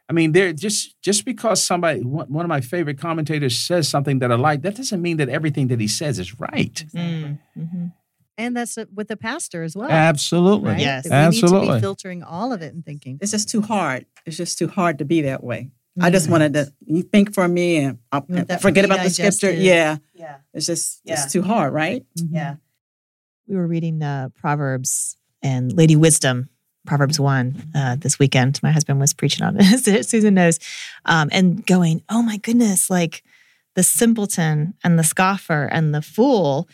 i 0.10 0.14
mean 0.14 0.34
there 0.34 0.52
just 0.52 1.02
just 1.02 1.24
because 1.24 1.64
somebody 1.64 2.02
one 2.04 2.28
one 2.28 2.44
of 2.44 2.50
my 2.50 2.60
favorite 2.74 3.00
commentators 3.00 3.58
says 3.58 3.88
something 3.88 4.20
that 4.20 4.32
i 4.34 4.36
like 4.36 4.62
that 4.64 4.76
doesn't 4.76 5.02
mean 5.02 5.16
that 5.18 5.30
everything 5.30 5.70
that 5.70 5.80
he 5.80 5.88
says 5.88 6.20
is 6.20 6.38
right 6.38 6.84
Mm-hmm. 6.94 7.86
And 8.40 8.56
that's 8.56 8.78
uh, 8.78 8.86
with 8.94 9.08
the 9.10 9.18
pastor 9.18 9.64
as 9.64 9.76
well. 9.76 9.90
absolutely 9.92 10.70
Right? 10.72 10.80
Yes. 10.80 11.08
That 11.08 11.28
we 11.30 11.36
need 11.36 11.40
to 11.42 11.46
Absolutely. 11.46 11.76
be 11.76 11.82
filtering 11.82 12.24
all 12.24 12.54
of 12.54 12.62
it 12.62 12.74
and 12.74 12.86
thinking. 12.86 13.20
It's 13.22 13.32
just 13.32 13.50
too 13.50 13.62
hard. 13.62 14.06
It's 14.26 14.38
just 14.38 14.58
too 14.58 14.68
hard 14.70 15.00
to 15.00 15.06
be 15.06 15.22
that 15.24 15.44
way. 15.44 15.72
I 16.02 16.10
just 16.10 16.30
wanted 16.30 16.54
to 16.54 16.72
you 16.86 17.02
think 17.04 17.34
for 17.34 17.46
me 17.48 17.78
and 17.78 17.98
I'll 18.14 18.26
You 18.30 18.36
want 18.36 18.48
that 18.48 18.62
forget 18.62 18.86
about 18.86 19.04
the 19.04 19.10
scripture. 19.10 19.52
Yeah. 19.52 19.98
yeah 20.14 20.38
It's 20.54 20.66
just 20.66 21.02
Yeah. 21.04 21.16
it's 21.22 21.32
too 21.34 21.42
hard, 21.42 21.74
right? 21.74 22.06
Mhm. 22.18 22.60
we 23.48 23.56
were 23.58 23.68
reading 23.68 24.02
uh, 24.02 24.30
proverbs 24.36 25.18
and 25.42 25.74
Lady 25.74 25.96
Wisdom, 25.98 26.50
Proverbs 26.86 27.20
1, 27.20 27.72
uh, 27.76 27.96
this 27.98 28.18
weekend. 28.20 28.62
My 28.64 28.72
husband 28.72 29.00
was 29.00 29.14
preaching 29.14 29.46
on 29.46 29.58
it, 29.60 30.06
Susan 30.06 30.34
knows, 30.36 30.60
um, 31.06 31.28
and 31.32 31.66
going, 31.66 32.04
oh 32.10 32.22
my 32.22 32.38
goodness, 32.38 32.90
like 32.90 33.24
the 33.76 33.84
simpleton 33.84 34.76
and 34.84 34.98
the 35.00 35.04
scoffer 35.04 35.66
and 35.72 35.94
the 35.94 36.02
fool. 36.02 36.70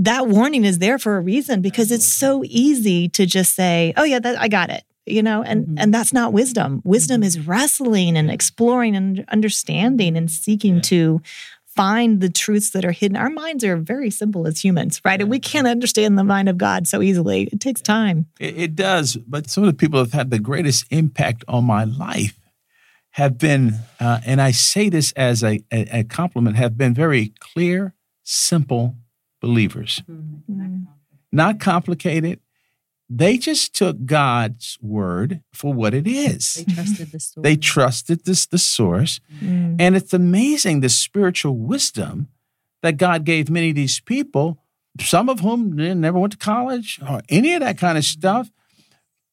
That 0.00 0.28
warning 0.28 0.64
is 0.64 0.78
there 0.78 0.98
for 0.98 1.16
a 1.16 1.20
reason 1.20 1.60
because 1.60 1.90
it's 1.92 2.06
so 2.06 2.42
easy 2.46 3.08
to 3.10 3.26
just 3.26 3.54
say, 3.54 3.92
"Oh 3.98 4.04
yeah, 4.04 4.18
that, 4.18 4.40
I 4.40 4.48
got 4.48 4.70
it," 4.70 4.84
you 5.06 5.22
know, 5.22 5.42
and 5.42 5.66
Mhm. 5.66 5.74
and 5.78 5.94
that's 5.94 6.12
not 6.12 6.32
wisdom. 6.32 6.80
Wisdom 6.84 7.22
is 7.22 7.38
wrestling 7.46 8.16
and 8.16 8.30
exploring 8.30 8.96
and 8.96 9.24
understanding 9.28 10.16
and 10.16 10.30
seeking 10.30 10.76
Yeah. 10.76 10.80
to 10.92 11.22
find 11.66 12.20
the 12.20 12.30
truths 12.30 12.70
that 12.70 12.84
are 12.84 12.92
hidden. 12.92 13.16
Our 13.16 13.30
minds 13.30 13.62
are 13.62 13.76
very 13.76 14.10
simple 14.10 14.46
as 14.46 14.64
humans, 14.64 15.00
right? 15.04 15.20
And 15.20 15.30
we 15.30 15.38
can't 15.38 15.66
understand 15.68 16.16
the 16.18 16.24
mind 16.24 16.48
of 16.48 16.56
God 16.58 16.88
so 16.88 17.00
easily. 17.02 17.48
It 17.52 17.60
takes 17.60 17.80
time. 17.82 18.26
It, 18.40 18.54
it 18.56 18.74
does, 18.76 19.16
but 19.16 19.48
some 19.50 19.64
of 19.64 19.68
the 19.68 19.76
people 19.76 19.98
that 19.98 20.06
have 20.12 20.18
had 20.18 20.30
the 20.30 20.38
greatest 20.40 20.86
impact 20.90 21.44
on 21.46 21.64
my 21.64 21.84
life 21.84 22.38
have 23.10 23.36
been, 23.38 23.74
uh, 24.00 24.20
and 24.24 24.40
I 24.40 24.50
say 24.50 24.88
this 24.88 25.12
as 25.12 25.42
a, 25.44 25.60
a, 25.72 25.98
a 26.00 26.04
compliment, 26.04 26.56
have 26.56 26.76
been 26.78 26.94
very 26.94 27.32
clear, 27.38 27.94
simple 28.24 28.96
believers, 29.40 30.02
Mm. 30.08 30.86
not 31.32 31.60
complicated. 31.60 32.40
They 33.12 33.38
just 33.38 33.74
took 33.74 34.04
God's 34.06 34.78
word 34.80 35.42
for 35.52 35.72
what 35.74 35.94
it 35.94 36.06
is. 36.06 36.54
They 36.54 36.74
trusted 36.74 37.10
the 37.12 37.20
story. 37.20 37.42
They 37.46 37.56
trusted 37.56 38.24
this 38.24 38.46
the 38.46 38.58
source, 38.58 39.20
Mm. 39.42 39.76
and 39.80 39.96
it's 39.96 40.12
amazing 40.14 40.80
the 40.80 40.88
spiritual 40.88 41.56
wisdom 41.56 42.28
that 42.82 42.96
God 42.98 43.24
gave 43.24 43.50
many 43.50 43.70
of 43.70 43.76
these 43.76 44.00
people, 44.00 44.62
some 45.00 45.28
of 45.28 45.40
whom 45.40 45.72
never 46.00 46.18
went 46.18 46.32
to 46.32 46.38
college 46.38 47.00
or 47.08 47.20
any 47.28 47.52
of 47.54 47.60
that 47.60 47.78
kind 47.78 47.98
of 47.98 48.04
stuff. 48.04 48.50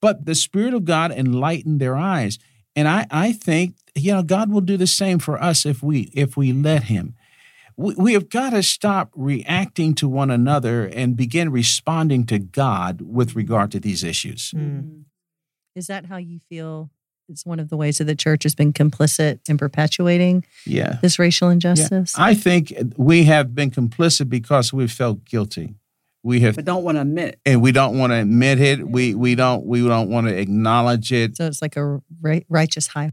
But 0.02 0.26
the 0.26 0.36
Spirit 0.36 0.74
of 0.74 0.86
God 0.86 1.12
enlightened 1.12 1.80
their 1.80 1.96
eyes. 1.96 2.38
And 2.76 2.88
I, 2.88 3.08
I 3.10 3.32
think, 3.32 3.76
you 3.96 4.14
know, 4.14 4.22
God 4.22 4.52
will 4.52 4.62
do 4.62 4.78
the 4.78 4.86
same 4.88 5.18
for 5.18 5.42
us 5.42 5.66
if 5.66 5.82
we 5.82 6.02
if 6.14 6.38
we 6.38 6.54
let 6.54 6.84
him. 6.84 7.16
We, 7.78 7.94
we 7.96 8.14
have 8.14 8.30
got 8.30 8.52
to 8.52 8.64
stop 8.64 9.12
reacting 9.16 9.94
to 9.96 10.08
one 10.10 10.32
another 10.32 10.86
and 10.86 11.16
begin 11.16 11.52
responding 11.52 12.26
to 12.26 12.40
God 12.40 13.02
with 13.02 13.36
regard 13.36 13.72
to 13.72 13.80
these 13.80 14.04
issues. 14.04 14.52
Mm. 14.52 15.04
Is 15.76 15.88
that 15.88 16.08
how 16.08 16.18
you 16.18 16.40
feel? 16.50 16.90
It's 17.30 17.46
one 17.46 17.60
of 17.60 17.70
the 17.70 17.78
ways 17.78 17.98
that 18.00 18.06
the 18.06 18.16
church 18.16 18.44
has 18.44 18.56
been 18.56 18.72
complicit 18.74 19.40
in 19.50 19.58
perpetuating 19.58 20.44
Yeah. 20.66 20.98
this 21.02 21.20
racial 21.20 21.50
injustice. 21.50 22.14
I 22.18 22.34
think 22.34 22.74
we 22.96 23.26
have 23.26 23.54
been 23.54 23.70
complicit 23.70 24.30
because 24.30 24.72
we 24.74 24.88
felt 24.88 25.24
guilty. 25.26 25.76
We 26.24 26.40
have 26.42 26.56
but 26.56 26.66
don't 26.66 26.84
want 26.84 26.96
to 26.98 27.02
admit. 27.02 27.40
and 27.46 27.62
we 27.62 27.72
don't 27.72 27.98
want 27.98 28.12
to 28.12 28.16
admit 28.18 28.60
it. 28.60 28.88
We 28.88 29.14
we 29.14 29.36
don't 29.36 29.66
we 29.66 29.86
don't 29.86 30.10
want 30.10 30.28
to 30.28 30.36
acknowledge 30.38 31.12
it. 31.12 31.38
so 31.38 31.46
it's 31.46 31.62
like 31.62 31.76
a 31.78 32.00
ri- 32.22 32.46
righteous 32.50 32.88
high. 32.88 33.12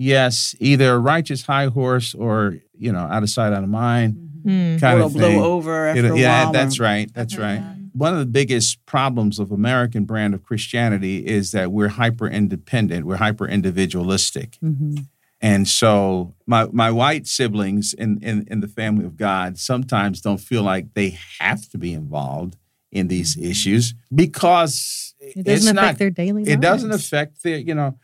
Yes, 0.00 0.54
either 0.60 1.00
righteous 1.00 1.42
high 1.44 1.66
horse 1.66 2.14
or 2.14 2.58
you 2.78 2.92
know 2.92 3.00
out 3.00 3.22
of 3.24 3.30
sight, 3.30 3.52
out 3.52 3.64
of 3.64 3.68
mind 3.68 4.24
Mm. 4.46 4.80
kind 4.80 5.00
or 5.00 5.02
of 5.02 5.16
it'll 5.16 5.20
thing. 5.28 5.38
blow 5.40 5.52
over 5.56 5.88
after 5.88 5.98
It'll- 6.04 6.16
a 6.16 6.20
yeah, 6.20 6.44
while. 6.44 6.52
that's 6.52 6.78
or- 6.78 6.84
right. 6.84 7.10
That's 7.12 7.34
I've 7.34 7.40
right. 7.40 7.60
that. 7.60 7.76
One 7.92 8.12
of 8.12 8.20
the 8.20 8.26
biggest 8.26 8.86
problems 8.86 9.40
of 9.40 9.50
American 9.50 10.04
brand 10.04 10.32
of 10.32 10.44
Christianity 10.44 11.26
is 11.26 11.50
that 11.50 11.72
we're 11.72 11.88
hyper 11.88 12.28
independent. 12.28 13.04
We're 13.04 13.16
hyper 13.16 13.48
individualistic. 13.48 14.56
Mhm. 14.64 15.06
And 15.40 15.66
so 15.66 16.34
my 16.46 16.68
my 16.72 16.90
white 16.92 17.26
siblings 17.26 17.92
in, 17.94 18.18
in 18.22 18.46
in 18.48 18.60
the 18.60 18.68
family 18.68 19.04
of 19.04 19.16
God 19.16 19.58
sometimes 19.58 20.20
don't 20.20 20.38
feel 20.40 20.62
like 20.62 20.94
they 20.94 21.18
have 21.40 21.68
to 21.70 21.78
be 21.78 21.92
involved 21.92 22.56
in 22.92 23.08
these 23.08 23.36
issues 23.36 23.94
because 24.14 25.14
It 25.20 25.44
doesn't 25.44 25.76
affect 25.76 25.86
not 25.92 25.98
their 25.98 26.10
daily 26.10 26.42
lives. 26.44 26.48
it 26.54 26.60
doesn't 26.60 26.92
affect 26.92 27.42
their 27.42 27.58
you 27.58 27.74
know 27.74 27.98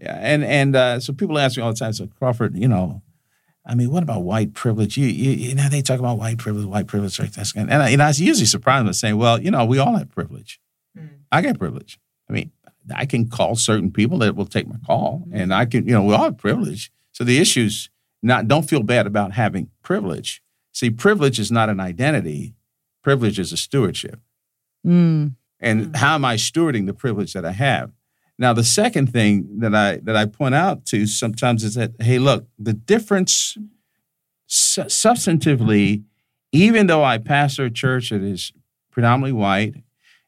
yeah, 0.00 0.18
and 0.20 0.44
and 0.44 0.76
uh, 0.76 1.00
so 1.00 1.12
people 1.12 1.38
ask 1.38 1.56
me 1.56 1.62
all 1.62 1.72
the 1.72 1.78
time 1.78 1.92
so 1.92 2.06
Crawford 2.18 2.56
you 2.56 2.68
know 2.68 3.02
I 3.64 3.74
mean 3.74 3.90
what 3.90 4.02
about 4.02 4.22
white 4.22 4.54
privilege 4.54 4.96
you 4.96 5.06
you, 5.06 5.30
you 5.32 5.54
know 5.54 5.68
they 5.68 5.82
talk 5.82 5.98
about 5.98 6.18
white 6.18 6.38
privilege 6.38 6.66
white 6.66 6.86
privilege 6.86 7.18
right 7.18 7.32
that's 7.32 7.54
and 7.54 7.72
I, 7.72 7.90
and 7.90 8.02
I 8.02 8.10
usually 8.10 8.46
surprise 8.46 8.80
them 8.80 8.86
by 8.86 8.92
saying 8.92 9.16
well 9.16 9.40
you 9.40 9.50
know 9.50 9.64
we 9.64 9.78
all 9.78 9.96
have 9.96 10.10
privilege 10.10 10.60
I 11.32 11.42
got 11.42 11.58
privilege 11.58 11.98
I 12.28 12.32
mean 12.32 12.52
I 12.94 13.06
can 13.06 13.28
call 13.28 13.56
certain 13.56 13.90
people 13.90 14.18
that 14.18 14.36
will 14.36 14.46
take 14.46 14.68
my 14.68 14.76
call, 14.86 15.24
and 15.32 15.52
I 15.52 15.66
can, 15.66 15.86
you 15.86 15.92
know, 15.92 16.02
we 16.02 16.14
all 16.14 16.24
have 16.24 16.38
privilege. 16.38 16.90
So 17.12 17.24
the 17.24 17.38
issues 17.38 17.90
not 18.22 18.48
don't 18.48 18.68
feel 18.68 18.82
bad 18.82 19.06
about 19.06 19.32
having 19.32 19.70
privilege. 19.82 20.42
See, 20.72 20.90
privilege 20.90 21.38
is 21.38 21.50
not 21.50 21.68
an 21.68 21.80
identity. 21.80 22.54
Privilege 23.02 23.38
is 23.38 23.52
a 23.52 23.56
stewardship. 23.56 24.20
Mm. 24.86 25.36
And 25.58 25.96
how 25.96 26.14
am 26.14 26.24
I 26.24 26.36
stewarding 26.36 26.86
the 26.86 26.94
privilege 26.94 27.32
that 27.32 27.44
I 27.44 27.52
have? 27.52 27.92
Now, 28.38 28.52
the 28.52 28.64
second 28.64 29.12
thing 29.12 29.60
that 29.60 29.74
I 29.74 29.96
that 30.02 30.16
I 30.16 30.26
point 30.26 30.54
out 30.54 30.84
to 30.86 31.06
sometimes 31.06 31.64
is 31.64 31.74
that, 31.74 31.92
hey, 32.00 32.18
look, 32.18 32.46
the 32.58 32.74
difference 32.74 33.56
su- 34.46 34.82
substantively, 34.82 36.04
even 36.52 36.86
though 36.86 37.02
I 37.04 37.18
pastor 37.18 37.64
a 37.64 37.70
church 37.70 38.10
that 38.10 38.22
is 38.22 38.52
predominantly 38.90 39.32
white, 39.32 39.74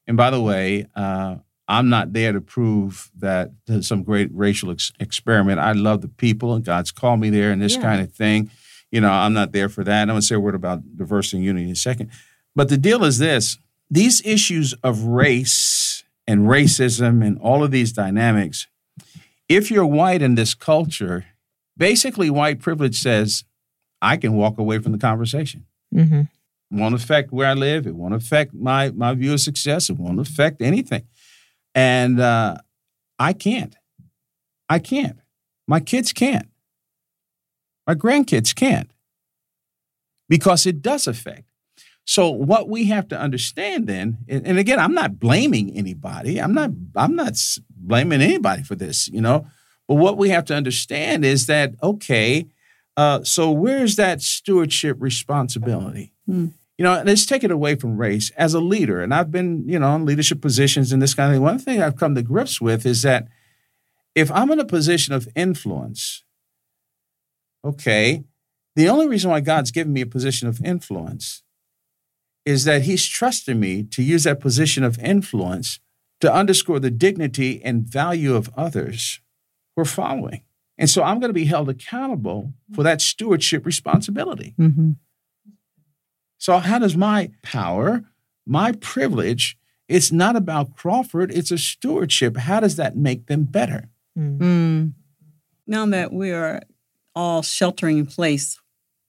and 0.07 0.17
by 0.17 0.31
the 0.31 0.41
way, 0.41 0.87
uh, 0.97 1.37
I'm 1.69 1.91
not 1.91 2.15
there 2.15 2.33
to 2.33 2.41
prove 2.41 3.11
that 3.19 3.51
there's 3.67 3.87
some 3.87 4.03
great 4.03 4.31
racial 4.33 4.71
ex- 4.71 4.91
experiment. 4.99 5.59
I 5.61 5.73
love 5.73 6.01
the 6.01 6.09
people, 6.09 6.55
and 6.55 6.65
God's 6.65 6.91
called 6.91 7.21
me 7.21 7.29
there, 7.29 7.53
and 7.53 7.61
this 7.61 7.75
Yeah. 7.77 7.83
kind 7.83 8.01
of 8.01 8.13
thing. 8.13 8.51
You 8.91 9.03
know, 9.03 9.11
I'm 9.11 9.35
not 9.35 9.53
there 9.53 9.69
for 9.69 9.85
that. 9.85 10.03
I'm 10.03 10.09
going 10.09 10.21
to 10.23 10.27
say 10.27 10.35
a 10.37 10.41
word 10.41 10.55
about 10.55 10.97
diversity 10.97 11.37
and 11.37 11.45
unity 11.45 11.67
in 11.67 11.73
a 11.73 11.77
second. 11.77 12.11
But 12.57 12.71
the 12.71 12.79
deal 12.79 13.05
is 13.05 13.19
this 13.19 13.59
these 13.91 14.23
issues 14.25 14.73
of 14.83 15.03
race 15.05 15.88
and 16.29 16.43
racism 16.43 17.27
and 17.27 17.39
all 17.41 17.65
of 17.65 17.73
these 17.73 17.93
dynamics, 17.93 18.69
if 19.49 19.71
you're 19.71 19.87
white 19.87 20.23
in 20.23 20.37
this 20.37 20.55
culture, 20.55 21.25
basically 21.77 22.31
white 22.31 22.61
privilege 22.61 23.01
says, 23.01 23.45
I 24.01 24.17
can 24.17 24.35
walk 24.35 24.59
away 24.59 24.79
from 24.79 24.93
the 24.93 24.99
conversation. 24.99 25.67
hmm 25.93 26.23
won't 26.71 26.95
affect 26.95 27.33
where 27.33 27.49
I 27.49 27.55
live. 27.55 27.87
It 27.87 27.97
won't 27.97 28.13
affect 28.13 28.53
my 28.53 28.91
my 28.91 29.15
view 29.15 29.33
of 29.33 29.41
success. 29.41 29.89
It 29.89 29.97
won't 29.97 30.21
affect 30.21 30.61
anything. 30.61 31.05
And 31.75 32.21
uh, 32.21 32.59
I 33.19 33.33
can't. 33.33 33.75
I 34.69 34.79
can't. 34.79 35.19
My 35.67 35.81
kids 35.81 36.13
can't. 36.13 36.49
My 37.87 37.95
grandkids 37.95 38.55
can't. 38.55 38.91
Because 40.29 40.67
it 40.67 40.83
does 40.83 41.07
affect. 41.07 41.48
So 42.09 42.31
what 42.31 42.71
we 42.71 42.87
have 42.87 43.07
to 43.09 43.21
understand 43.21 43.87
then, 43.87 44.17
and, 44.27 44.47
and 44.47 44.59
again, 44.59 44.79
I'm 44.79 44.95
not 44.95 45.21
blaming 45.21 45.77
anybody. 45.77 46.41
I'm 46.41 46.55
not. 46.55 46.71
I'm 46.97 47.15
not 47.15 47.39
blaming 47.71 48.23
anybody 48.23 48.63
for 48.63 48.75
this. 48.75 49.09
You 49.09 49.21
know. 49.21 49.47
But 49.87 49.97
what 49.97 50.17
we 50.17 50.31
have 50.31 50.47
to 50.47 50.55
understand 50.55 51.27
is 51.27 51.45
that 51.49 51.75
okay. 51.83 52.47
Uh, 52.97 53.23
so 53.25 53.51
where's 53.51 53.97
that 53.97 54.23
stewardship 54.23 54.97
responsibility? 55.01 56.15
Hmm. 56.25 56.47
You 56.79 56.85
know, 56.85 57.03
let's 57.05 57.27
take 57.27 57.45
it 57.45 57.51
away 57.51 57.75
from 57.75 57.99
race. 57.99 58.31
As 58.39 58.55
a 58.55 58.61
leader, 58.61 59.03
and 59.03 59.13
I've 59.13 59.31
been, 59.31 59.69
you 59.69 59.79
know, 59.79 59.95
in 59.95 60.07
leadership 60.07 60.41
positions 60.41 60.93
and 60.93 61.03
this 61.03 61.13
kind 61.13 61.31
of 61.31 61.35
thing. 61.35 61.43
One 61.43 61.59
thing 61.59 61.83
I've 61.83 61.97
come 61.97 62.15
to 62.15 62.23
grips 62.23 62.59
with 62.59 62.87
is 62.87 63.03
that 63.03 63.29
if 64.15 64.33
I'm 64.33 64.51
in 64.51 64.61
a 64.61 64.65
position 64.65 65.13
of 65.13 65.29
influence, 65.37 66.25
okay, 67.63 68.25
the 68.77 68.89
only 68.89 69.09
reason 69.09 69.31
why 69.31 69.41
God's 69.41 69.71
given 69.71 69.93
me 69.93 70.01
a 70.01 70.07
position 70.07 70.49
of 70.49 70.65
influence 70.65 71.43
is 72.49 72.65
that 72.65 72.83
He's 72.83 73.07
trusted 73.07 73.57
me 73.57 73.83
to 73.83 74.03
use 74.03 74.25
that 74.25 74.41
position 74.41 74.83
of 74.83 74.99
influence 75.01 75.81
to 76.21 76.33
underscore 76.33 76.81
the 76.81 76.91
dignity 76.91 77.61
and 77.63 77.83
value 77.83 78.35
of 78.35 78.51
others 78.57 79.21
who 79.77 79.83
are 79.83 79.85
following. 79.85 80.43
And 80.79 80.89
so 80.89 81.03
I'm 81.03 81.21
going 81.21 81.29
to 81.29 81.35
be 81.35 81.45
held 81.45 81.69
accountable 81.69 82.55
for 82.75 82.83
that 82.85 83.03
stewardship 83.03 83.67
responsibility. 83.67 84.55
hmm 84.57 84.93
So, 86.39 86.59
how 86.59 86.79
does 86.79 86.97
my 86.97 87.31
power, 87.43 88.05
my 88.47 88.73
privilege, 88.73 89.59
it's 89.87 90.11
not 90.11 90.35
about 90.35 90.75
Crawford, 90.75 91.31
it's 91.31 91.51
a 91.51 91.59
stewardship. 91.59 92.37
How 92.37 92.61
does 92.61 92.77
that 92.77 92.97
make 92.97 93.27
them 93.27 93.45
better? 93.45 93.91
Mm. 94.19 94.39
Mm. 94.39 94.93
now 95.67 95.87
that 95.87 96.13
we 96.13 96.33
are 96.33 96.61
all 97.15 97.43
sheltering 97.43 97.99
in 97.99 98.07
place 98.07 98.59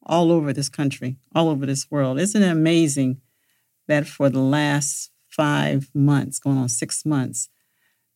all 0.06 0.32
over 0.32 0.54
this 0.54 0.69
country, 0.69 1.17
all 1.34 1.47
over 1.49 1.65
this 1.65 1.89
world, 1.89 2.19
isn't 2.19 2.43
it 2.43 2.52
amazing 2.52 3.21
that 3.89 4.08
for 4.08 4.30
the 4.30 4.39
last 4.39 5.12
five 5.28 5.89
months, 5.93 6.39
going 6.39 6.58
on 6.58 6.69
six 6.69 7.06
months, 7.06 7.49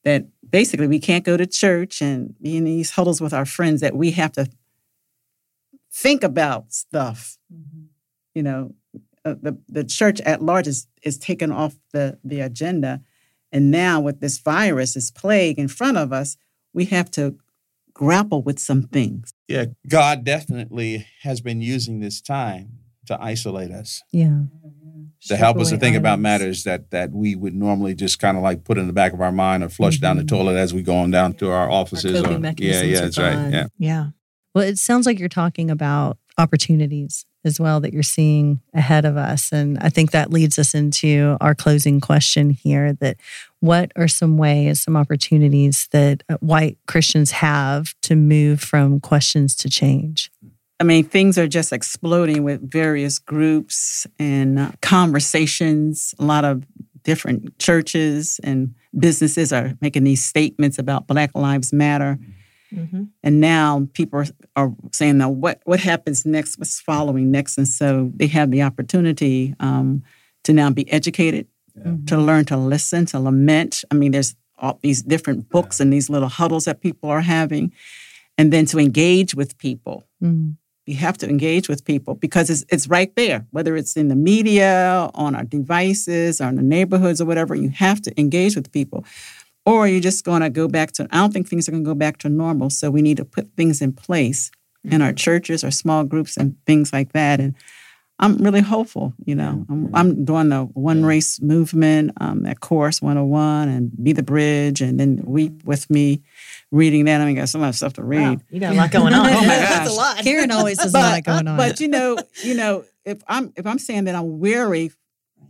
that 0.04 0.28
basically 0.48 0.88
we 0.88 1.00
can't 1.00 1.26
go 1.26 1.36
to 1.36 1.48
church 1.48 2.02
and 2.02 2.36
be 2.42 2.56
in 2.56 2.64
these 2.64 2.92
huddles 2.92 3.20
with 3.20 3.34
our 3.34 3.46
friends, 3.46 3.82
that 3.82 3.96
we 3.96 4.12
have 4.12 4.32
to 4.34 4.48
think 5.92 6.24
about 6.24 6.72
stuff. 6.72 7.38
You 8.36 8.44
know, 8.44 8.76
uh, 9.26 9.36
the, 9.42 9.58
the 9.68 9.84
church 9.84 10.22
at 10.22 10.42
large 10.42 10.68
is, 10.68 10.88
is 11.02 11.18
taken 11.18 11.52
off 11.52 11.76
the, 11.92 12.20
the 12.24 12.42
agenda. 12.42 13.02
And 13.52 13.72
now 13.72 14.00
with 14.00 14.20
this 14.20 14.38
virus, 14.38 14.94
this 14.94 15.12
plague 15.12 15.58
in 15.58 15.68
front 15.68 15.98
of 15.98 16.14
us, 16.14 16.38
we 16.72 16.86
have 16.86 17.10
to 17.12 17.38
grapple 17.94 18.44
with 18.44 18.60
some 18.60 18.84
things. 18.84 19.34
Yeah, 19.48 19.66
God 19.88 20.24
definitely 20.24 21.08
has 21.22 21.42
been 21.42 21.62
using 21.62 22.00
this 22.00 22.22
time 22.22 22.83
to 23.08 23.22
isolate 23.22 23.72
us. 23.72 24.02
Yeah. 24.12 24.42
to 25.28 25.38
help 25.38 25.58
us 25.58 25.70
to 25.70 25.78
think 25.78 25.96
about 25.96 26.20
matters 26.20 26.64
that 26.66 26.92
that 26.92 27.12
we 27.14 27.34
would 27.34 27.54
normally 27.56 27.96
just 27.96 28.20
kind 28.20 28.36
of 28.36 28.44
like 28.44 28.66
put 28.66 28.78
in 28.78 28.88
the 28.88 28.94
back 28.94 29.14
of 29.14 29.22
our 29.22 29.32
mind 29.32 29.64
or 29.64 29.70
flush 29.70 29.98
down 30.00 30.18
the 30.18 30.24
Mhm. 30.24 30.28
toilet 30.28 30.58
as 30.58 30.74
we 30.74 30.82
go 30.82 30.98
on 30.98 31.12
down 31.12 31.32
to 31.36 31.50
our 31.50 31.70
offices. 31.72 32.22
coping 32.22 32.46
or, 32.46 32.54
yeah, 32.58 32.82
yeah, 32.82 33.00
that's 33.00 33.18
right. 33.18 33.50
Yeah. 33.52 33.68
Yeah. 33.80 34.06
Well, 34.54 34.66
it 34.66 34.78
sounds 34.78 35.06
like 35.06 35.20
you're 35.20 35.30
talking 35.30 35.72
about 35.72 36.18
opportunities 36.38 37.26
as 37.46 37.60
well 37.60 37.80
that 37.82 37.94
you're 37.94 38.04
seeing 38.04 38.60
ahead 38.74 39.06
of 39.06 39.16
us. 39.18 39.52
And 39.52 39.78
I 39.80 39.90
think 39.90 40.12
that 40.12 40.32
leads 40.32 40.58
us 40.60 40.74
into 40.74 41.38
our 41.42 41.56
closing 41.56 42.00
question 42.02 42.50
here 42.50 42.94
that 42.94 43.18
what 43.62 43.92
are 43.96 44.08
some 44.10 44.38
ways, 44.38 44.82
some 44.82 44.96
opportunities 44.98 45.88
that 45.92 46.24
uh, 46.30 46.36
white 46.42 46.78
Christians 46.88 47.32
have 47.32 47.94
to 48.04 48.16
move 48.16 48.62
from 48.62 49.00
questions 49.00 49.56
to 49.58 49.70
change? 49.70 50.32
I 50.80 50.84
mean, 50.84 51.06
things 51.06 51.38
are 51.38 51.48
just 51.48 51.72
exploding 51.72 52.44
with 52.44 52.70
various 52.70 53.20
groups 53.20 54.08
and 54.20 54.60
uh, 54.60 54.72
conversations. 54.82 56.16
A 56.20 56.26
lot 56.26 56.46
of 56.46 56.66
different 57.04 57.58
churches 57.60 58.40
and 58.44 58.74
businesses 58.98 59.54
are 59.54 59.74
making 59.82 60.04
these 60.04 60.24
statements 60.24 60.80
about 60.80 61.08
Black 61.08 61.32
Lives 61.36 61.72
Matter. 61.74 62.18
Mm-hmm. 62.74 63.04
And 63.22 63.40
now 63.40 63.88
people 63.94 64.20
are, 64.20 64.26
are 64.56 64.74
saying, 64.92 65.20
now 65.20 65.30
what, 65.30 65.62
what 65.66 65.80
happens 65.80 66.26
next? 66.26 66.58
What's 66.58 66.80
following 66.80 67.30
next? 67.30 67.58
And 67.58 67.68
so 67.68 68.12
they 68.16 68.28
have 68.28 68.52
the 68.52 68.64
opportunity 68.64 69.54
um, 69.60 70.04
to 70.44 70.54
now 70.54 70.70
be 70.72 70.92
educated, 70.92 71.48
to 72.08 72.18
learn 72.18 72.46
to 72.46 72.58
listen, 72.58 73.06
to 73.08 73.20
lament. 73.20 73.84
I 73.92 73.96
mean, 73.96 74.12
there's 74.12 74.36
all 74.58 74.80
these 74.82 75.02
different 75.02 75.50
books 75.50 75.80
and 75.80 75.92
these 75.92 76.10
little 76.10 76.30
huddles 76.30 76.66
that 76.66 76.82
people 76.82 77.10
are 77.10 77.22
having, 77.22 77.74
and 78.38 78.52
then 78.52 78.66
to 78.68 78.80
engage 78.80 79.36
with 79.36 79.58
people. 79.58 80.04
Mm. 80.22 80.58
You 80.86 80.96
have 80.96 81.18
to 81.20 81.30
engage 81.30 81.70
with 81.70 81.86
people 81.86 82.16
because 82.16 82.50
it's, 82.50 82.66
it's 82.70 82.88
right 82.88 83.16
there, 83.16 83.46
whether 83.52 83.76
it's 83.78 83.96
in 83.96 84.10
the 84.10 84.16
media, 84.16 85.10
on 85.14 85.34
our 85.36 85.46
devices, 85.46 86.42
or 86.42 86.50
in 86.50 86.56
the 86.56 86.62
neighborhoods, 86.62 87.22
or 87.22 87.26
whatever. 87.26 87.56
You 87.56 87.70
have 87.70 88.02
to 88.02 88.20
engage 88.20 88.56
with 88.56 88.72
people. 88.72 89.06
Or 89.66 89.88
you're 89.88 90.02
just 90.02 90.26
going 90.26 90.42
to 90.42 90.50
go 90.50 90.68
back 90.68 90.92
to, 90.94 91.08
I 91.12 91.18
don't 91.18 91.32
think 91.32 91.48
things 91.48 91.70
are 91.70 91.72
going 91.72 91.86
to 91.86 91.90
go 91.90 91.96
back 91.96 92.18
to 92.20 92.30
normal. 92.30 92.70
So 92.70 92.92
we 92.92 93.02
need 93.02 93.18
to 93.18 93.26
put 93.26 93.48
things 93.56 93.82
in 93.82 93.94
place 93.94 94.52
in 94.84 95.02
our 95.02 95.14
churches 95.14 95.64
or 95.64 95.72
small 95.72 96.04
groups 96.04 96.36
and 96.36 96.58
things 96.66 96.92
like 96.92 97.14
that. 97.14 97.40
And 97.40 97.56
I'm 98.20 98.38
really 98.38 98.62
hopeful, 98.62 99.14
you 99.26 99.36
know. 99.36 99.66
I'm, 99.70 99.90
I'm 99.94 100.26
doing 100.26 100.50
the 100.50 100.64
one 100.64 101.06
race 101.06 101.42
movement, 101.42 102.12
um, 102.22 102.44
that 102.44 102.60
course 102.60 103.02
101 103.02 103.70
and 103.70 103.92
Be 104.04 104.14
the 104.14 104.24
Bridge, 104.24 104.82
and 104.82 105.00
then 105.00 105.22
Weep 105.26 105.64
with 105.64 105.90
Me, 105.90 106.22
reading 106.74 107.06
that. 107.06 107.22
I 107.22 107.26
mean, 107.26 107.38
I 107.38 107.42
got 107.42 107.50
so 107.50 107.60
much 107.60 107.76
stuff 107.76 107.94
to 107.94 108.04
read. 108.04 108.42
You 108.50 108.60
got 108.60 108.74
a 108.74 108.76
lot 108.76 108.92
going 108.92 109.14
on. 109.14 109.24
Oh 109.34 109.42
my 109.42 109.46
That's 109.46 109.92
a 109.92 109.94
lot. 109.94 110.18
Karen 110.18 110.52
always 110.52 110.82
has 110.82 110.94
a 110.94 110.98
lot 110.98 111.24
going 111.24 111.48
on. 111.48 111.56
But 111.56 111.80
you 111.80 111.88
know, 111.88 112.18
you 112.44 112.56
know, 112.56 112.84
if 113.06 113.24
I'm 113.28 113.54
if 113.56 113.66
I'm 113.66 113.80
saying 113.80 114.06
that 114.06 114.16
I'm 114.16 114.40
weary 114.40 114.92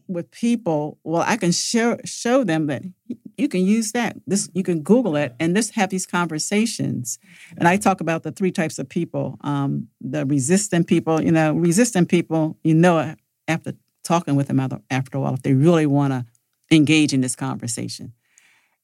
with 0.07 0.29
people, 0.31 0.99
well, 1.03 1.23
I 1.25 1.37
can 1.37 1.51
show 1.51 1.97
show 2.05 2.43
them 2.43 2.67
that 2.67 2.83
you 3.37 3.47
can 3.47 3.65
use 3.65 3.93
that. 3.93 4.17
This 4.27 4.49
you 4.53 4.63
can 4.63 4.81
Google 4.81 5.15
it 5.15 5.33
and 5.39 5.55
just 5.55 5.73
have 5.73 5.89
these 5.89 6.05
conversations. 6.05 7.19
And 7.57 7.67
I 7.67 7.77
talk 7.77 8.01
about 8.01 8.23
the 8.23 8.31
three 8.31 8.51
types 8.51 8.77
of 8.77 8.89
people: 8.89 9.37
um, 9.41 9.87
the 10.01 10.25
resistant 10.25 10.87
people. 10.87 11.21
You 11.21 11.31
know, 11.31 11.53
resistant 11.53 12.09
people. 12.09 12.57
You 12.63 12.75
know, 12.75 13.15
after 13.47 13.73
talking 14.03 14.35
with 14.35 14.47
them 14.47 14.59
after, 14.59 14.81
after 14.89 15.17
a 15.17 15.21
while, 15.21 15.33
if 15.33 15.41
they 15.41 15.53
really 15.53 15.85
want 15.85 16.11
to 16.11 16.25
engage 16.75 17.13
in 17.13 17.21
this 17.21 17.35
conversation. 17.35 18.13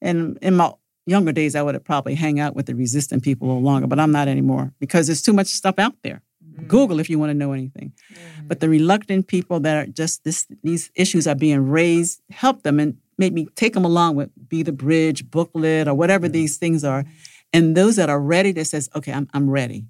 And 0.02 0.38
in 0.42 0.56
my 0.56 0.72
younger 1.10 1.32
days, 1.32 1.56
I 1.56 1.62
would 1.62 1.76
have 1.76 1.84
probably 1.84 2.16
hang 2.16 2.40
out 2.40 2.56
with 2.56 2.68
the 2.68 2.76
resistant 2.76 3.24
people 3.24 3.48
a 3.48 3.50
little 3.50 3.64
longer, 3.64 3.88
but 3.88 4.00
I'm 4.00 4.12
not 4.12 4.28
anymore 4.28 4.72
because 4.80 5.08
there's 5.08 5.22
too 5.22 5.34
much 5.34 5.48
stuff 5.48 5.80
out 5.80 5.96
there. 6.04 6.22
Mm. 6.44 6.68
Google 6.68 7.00
if 7.00 7.10
you 7.10 7.20
want 7.20 7.32
to 7.32 7.34
know 7.34 7.52
anything. 7.52 7.94
Mm. 8.14 8.48
But 8.48 8.60
the 8.60 8.70
reluctant 8.70 9.28
people 9.28 9.60
that 9.62 9.78
are 9.78 9.86
just 9.88 10.24
this, 10.24 10.48
these 10.64 10.92
issues 10.96 11.28
are 11.28 11.36
being 11.36 11.70
raised, 11.70 12.22
help 12.30 12.64
them 12.64 12.80
and 12.80 12.98
maybe 13.18 13.48
take 13.56 13.74
them 13.74 13.86
along 13.86 14.16
with 14.16 14.30
Be 14.48 14.64
the 14.64 14.72
Bridge 14.72 15.30
booklet 15.30 15.88
or 15.88 15.94
whatever 15.94 16.30
these 16.30 16.58
things 16.58 16.84
are. 16.84 17.06
And 17.52 17.76
those 17.76 17.96
that 17.98 18.10
are 18.10 18.22
ready 18.22 18.52
that 18.54 18.66
says, 18.66 18.90
okay, 18.96 19.12
I'm, 19.12 19.28
I'm 19.34 19.50
ready. 19.50 19.86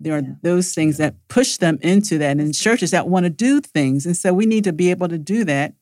There 0.00 0.16
are 0.16 0.22
those 0.42 0.74
things 0.74 0.96
that 0.98 1.14
push 1.28 1.58
them 1.58 1.78
into 1.80 2.18
that 2.18 2.38
and 2.38 2.52
churches 2.52 2.90
that 2.90 3.08
want 3.08 3.24
to 3.24 3.30
do 3.30 3.60
things. 3.60 4.04
And 4.04 4.16
so 4.16 4.34
we 4.34 4.46
need 4.46 4.64
to 4.64 4.72
be 4.72 4.90
able 4.90 5.08
to 5.08 5.18
do 5.18 5.44
that. 5.44 5.74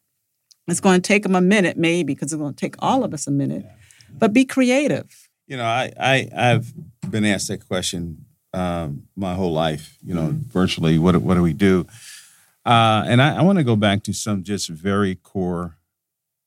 It's 0.69 0.81
going 0.81 1.01
to 1.01 1.07
take 1.07 1.23
them 1.23 1.35
a 1.35 1.41
minute, 1.41 1.77
maybe, 1.77 2.15
because 2.15 2.33
it's 2.33 2.41
going 2.41 2.55
to 2.55 2.61
take 2.61 2.77
all 2.79 3.03
of 3.03 3.15
us 3.15 3.27
a 3.27 3.31
minute. 3.31 3.65
But 4.19 4.33
be 4.33 4.45
creative. 4.45 5.29
You 5.47 5.57
know, 5.57 5.65
I, 5.65 5.93
I 5.99 6.29
I've 6.37 6.73
been 7.11 7.25
asked 7.25 7.49
that 7.49 7.67
question 7.67 8.25
um, 8.53 9.05
my 9.17 9.35
whole 9.35 9.53
life. 9.53 9.97
You 10.03 10.15
know, 10.15 10.31
virtually, 10.33 10.99
what 10.99 11.17
what 11.17 11.35
do 11.35 11.43
we 11.43 11.53
do? 11.53 11.87
Uh, 12.65 13.03
and 13.07 13.23
I, 13.23 13.39
I 13.39 13.43
want 13.43 13.59
to 13.59 13.65
go 13.65 13.77
back 13.77 14.03
to 14.05 14.13
some 14.13 14.43
just 14.43 14.69
very 14.69 15.15
core, 15.15 15.79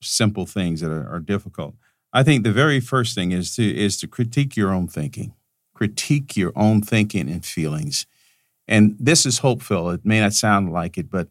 simple 0.01 0.45
things 0.45 0.81
that 0.81 0.91
are, 0.91 1.07
are 1.09 1.19
difficult. 1.19 1.75
I 2.13 2.21
think 2.21 2.43
the 2.43 2.51
very 2.51 2.79
first 2.79 3.15
thing 3.15 3.31
is 3.31 3.55
to 3.55 3.63
is 3.63 3.97
to 3.97 4.07
critique 4.07 4.55
your 4.55 4.71
own 4.71 4.87
thinking, 4.87 5.33
critique 5.73 6.37
your 6.37 6.51
own 6.55 6.81
thinking 6.81 7.29
and 7.29 7.45
feelings. 7.45 8.05
And 8.67 8.95
this 8.99 9.25
is 9.25 9.39
hopeful. 9.39 9.89
It 9.89 10.05
may 10.05 10.21
not 10.21 10.33
sound 10.33 10.71
like 10.71 10.97
it, 10.97 11.09
but 11.09 11.27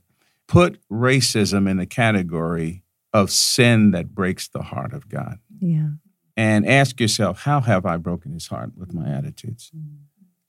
put 0.47 0.79
racism 0.91 1.71
in 1.71 1.79
the 1.79 1.87
category 1.87 2.83
of 3.15 3.31
sin 3.31 3.93
that 3.93 4.15
breaks 4.15 4.49
the 4.49 4.63
heart 4.63 4.93
of 4.93 5.09
God 5.09 5.39
yeah. 5.63 5.89
And 6.37 6.67
ask 6.67 7.01
yourself, 7.01 7.43
how 7.43 7.61
have 7.61 7.85
I 7.87 7.97
broken 7.97 8.33
his 8.33 8.47
heart 8.47 8.73
with 8.77 8.95
my 8.95 9.09
attitudes? 9.09 9.71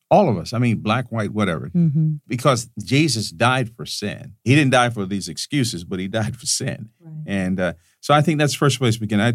All 0.09 0.29
of 0.29 0.37
us, 0.37 0.53
I 0.53 0.59
mean, 0.59 0.77
black, 0.77 1.11
white, 1.11 1.31
whatever, 1.31 1.69
Mm-hmm. 1.69 2.15
because 2.27 2.69
Jesus 2.83 3.31
died 3.31 3.69
for 3.75 3.85
sin. 3.85 4.35
He 4.43 4.53
didn't 4.55 4.71
die 4.71 4.89
for 4.91 5.05
these 5.05 5.27
excuses, 5.27 5.83
but 5.83 5.99
he 5.99 6.07
died 6.07 6.35
for 6.37 6.45
sin. 6.45 6.89
And 7.25 7.59
uh, 7.59 7.73
so 7.99 8.13
I 8.13 8.21
think 8.21 8.37
that's 8.39 8.53
the 8.53 8.59
first 8.59 8.77
place 8.79 8.95
to 8.95 8.99
begin. 8.99 9.19
I, 9.19 9.33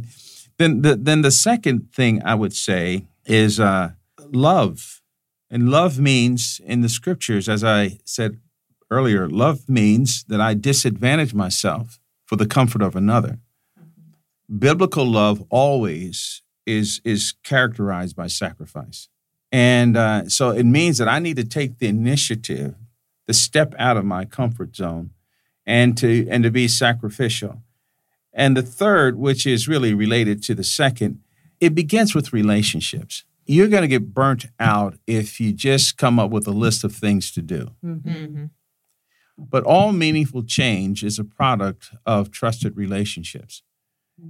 then, 0.59 0.83
the, 0.83 0.95
then 0.97 1.23
the 1.23 1.31
second 1.33 1.93
thing 1.93 2.23
I 2.25 2.35
would 2.35 2.55
say 2.55 3.07
is 3.27 3.59
uh, 3.59 3.91
love. 4.33 5.03
And 5.51 5.71
love 5.71 5.99
means, 5.99 6.61
in 6.65 6.83
the 6.83 6.89
scriptures, 6.89 7.49
as 7.49 7.65
I 7.65 7.99
said 8.05 8.39
earlier, 8.91 9.29
love 9.29 9.69
means 9.69 10.25
that 10.29 10.41
I 10.41 10.55
disadvantage 10.55 11.35
myself 11.35 11.99
for 12.27 12.37
the 12.37 12.47
comfort 12.47 12.83
of 12.83 12.95
another. 12.95 13.39
Biblical 14.57 15.07
love 15.07 15.45
always 15.51 16.43
is, 16.67 17.01
is 17.05 17.35
characterized 17.43 18.17
by 18.17 18.27
sacrifice. 18.27 19.09
And 19.51 19.97
uh, 19.97 20.29
so 20.29 20.51
it 20.51 20.65
means 20.65 20.99
that 20.99 21.09
I 21.09 21.19
need 21.19 21.37
to 21.37 21.45
take 21.45 21.79
the 21.79 21.89
initiative 21.89 22.75
to 23.27 23.35
step 23.35 23.75
out 23.79 23.97
of 23.97 24.05
my 24.05 24.25
comfort 24.25 24.77
zone 24.77 25.11
and 25.67 25.97
to, 25.99 26.27
and 26.29 26.43
to 26.45 26.51
be 26.51 26.69
sacrificial. 26.69 27.63
And 28.33 28.57
the 28.57 28.63
third, 28.63 29.19
which 29.19 29.47
is 29.47 29.69
really 29.69 29.95
related 29.95 30.43
to 30.45 30.55
the 30.55 30.65
second, 30.65 31.21
it 31.61 31.75
begins 31.75 32.15
with 32.15 32.33
relationships. 32.33 33.25
You're 33.47 33.69
going 33.69 33.83
to 33.83 33.89
get 33.89 34.15
burnt 34.15 34.47
out 34.61 34.99
if 35.07 35.41
you 35.41 35.53
just 35.53 35.97
come 35.97 36.19
up 36.19 36.31
with 36.31 36.47
a 36.47 36.53
list 36.53 36.85
of 36.85 36.95
things 36.95 37.33
to 37.33 37.43
do. 37.43 37.71
Mm-hmm. 37.85 38.47
But 39.39 39.65
all 39.65 39.93
meaningful 39.93 40.43
change 40.43 41.03
is 41.03 41.19
a 41.19 41.25
product 41.25 41.91
of 42.05 42.31
trusted 42.31 42.77
relationships. 42.77 43.63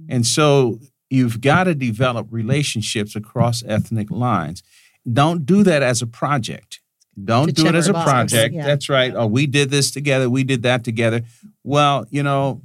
And 0.07 0.25
so 0.25 0.79
you've 1.09 1.41
got 1.41 1.65
to 1.65 1.75
develop 1.75 2.27
relationships 2.31 3.15
across 3.15 3.63
ethnic 3.65 4.11
lines. 4.11 4.63
Don't 5.11 5.45
do 5.45 5.63
that 5.63 5.81
as 5.81 6.01
a 6.01 6.07
project. 6.07 6.81
Don't 7.23 7.53
do 7.53 7.67
it 7.67 7.75
as 7.75 7.87
a 7.87 7.93
box, 7.93 8.09
project. 8.09 8.55
yeah. 8.55 8.65
That's 8.65 8.87
right. 8.89 9.13
Oh, 9.13 9.27
we 9.27 9.45
did 9.45 9.71
this 9.71 9.91
together. 9.91 10.29
We 10.29 10.43
did 10.43 10.63
that 10.63 10.83
together. 10.83 11.23
Well, 11.63 12.05
you 12.09 12.23
know, 12.23 12.61